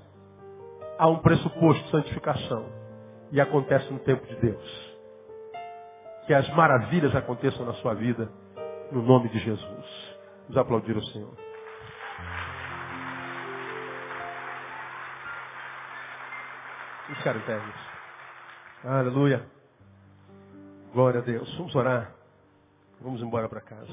[0.99, 2.67] Há um pressuposto de santificação.
[3.33, 4.86] E acontece no tempo de Deus.
[6.27, 8.31] Que as maravilhas aconteçam na sua vida.
[8.91, 10.17] No nome de Jesus.
[10.43, 11.35] Vamos aplaudir o Senhor.
[17.47, 17.63] Pés.
[18.85, 19.47] Aleluia.
[20.93, 21.57] Glória a Deus.
[21.57, 22.13] Vamos orar.
[23.01, 23.93] Vamos embora para casa.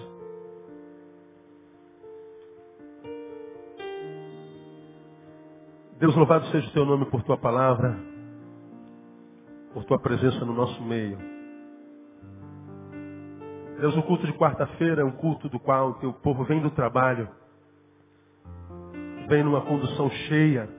[6.00, 7.98] Deus, louvado seja o teu nome por tua palavra,
[9.74, 11.33] por tua presença no nosso meio.
[13.84, 16.72] Deus, o culto de quarta-feira é um culto do qual o teu povo vem do
[16.72, 17.28] trabalho,
[19.28, 20.70] vem numa condução cheia,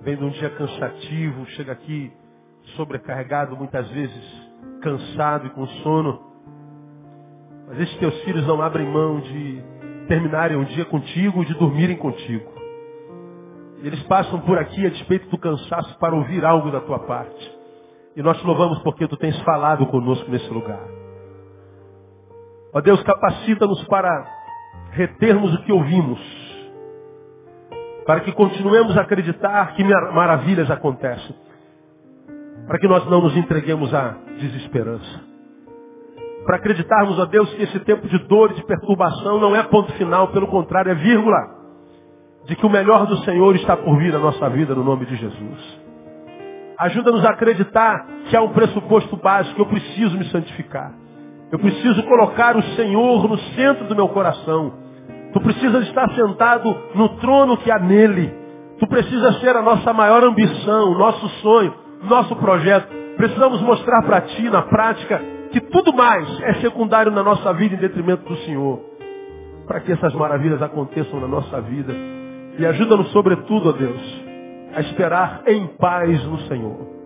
[0.00, 2.10] vem de um dia cansativo, chega aqui
[2.76, 4.50] sobrecarregado, muitas vezes
[4.80, 6.18] cansado e com sono.
[7.66, 9.62] Mas esses teus filhos não abrem mão de
[10.08, 12.50] terminarem um dia contigo, de dormirem contigo.
[13.82, 17.58] Eles passam por aqui a despeito do cansaço para ouvir algo da tua parte.
[18.16, 20.97] E nós te louvamos porque tu tens falado conosco nesse lugar.
[22.72, 24.26] Ó Deus, capacita-nos para
[24.92, 26.20] retermos o que ouvimos.
[28.06, 31.36] Para que continuemos a acreditar que maravilhas acontecem
[32.68, 35.20] para que nós não nos entreguemos à desesperança.
[36.44, 39.90] Para acreditarmos, ó Deus, que esse tempo de dor e de perturbação não é ponto
[39.94, 41.56] final, pelo contrário, é vírgula.
[42.44, 45.16] De que o melhor do Senhor está por vir na nossa vida, no nome de
[45.16, 45.80] Jesus.
[46.78, 50.92] Ajuda-nos a acreditar que há um pressuposto básico, eu preciso me santificar.
[51.50, 54.72] Eu preciso colocar o Senhor no centro do meu coração.
[55.32, 58.32] Tu precisas estar sentado no trono que há nele.
[58.78, 62.88] Tu precisas ser a nossa maior ambição, nosso sonho nosso projeto.
[63.16, 65.20] Precisamos mostrar para ti, na prática,
[65.50, 68.80] que tudo mais é secundário na nossa vida em detrimento do Senhor.
[69.66, 71.92] Para que essas maravilhas aconteçam na nossa vida.
[72.58, 74.24] E ajuda-nos, sobretudo, ó Deus,
[74.74, 76.98] a esperar em paz no Senhor.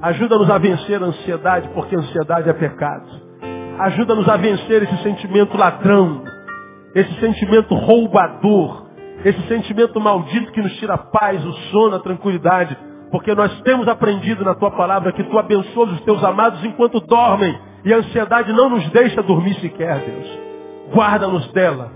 [0.00, 3.21] Ajuda-nos a vencer a ansiedade, porque a ansiedade é pecado.
[3.78, 6.22] Ajuda-nos a vencer esse sentimento ladrão,
[6.94, 8.86] esse sentimento roubador,
[9.24, 12.76] esse sentimento maldito que nos tira a paz, o sono, a tranquilidade,
[13.10, 17.54] porque nós temos aprendido na tua palavra que tu abençoas os teus amados enquanto dormem.
[17.84, 20.38] E a ansiedade não nos deixa dormir sequer, Deus.
[20.94, 21.90] Guarda-nos dela.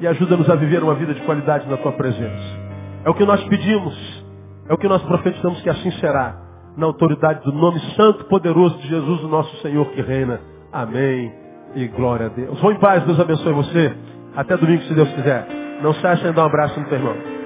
[0.00, 2.58] E ajuda-nos a viver uma vida de qualidade na tua presença.
[3.04, 4.24] É o que nós pedimos.
[4.68, 6.36] É o que nós profetizamos que assim será.
[6.76, 10.40] Na autoridade do nome santo, poderoso de Jesus, o nosso Senhor que reina.
[10.72, 11.32] Amém.
[11.74, 12.60] E glória a Deus.
[12.60, 13.94] Vou em paz, Deus abençoe você.
[14.36, 15.46] Até domingo, se Deus quiser.
[15.82, 17.39] Não saia sem dar um abraço no teu irmão.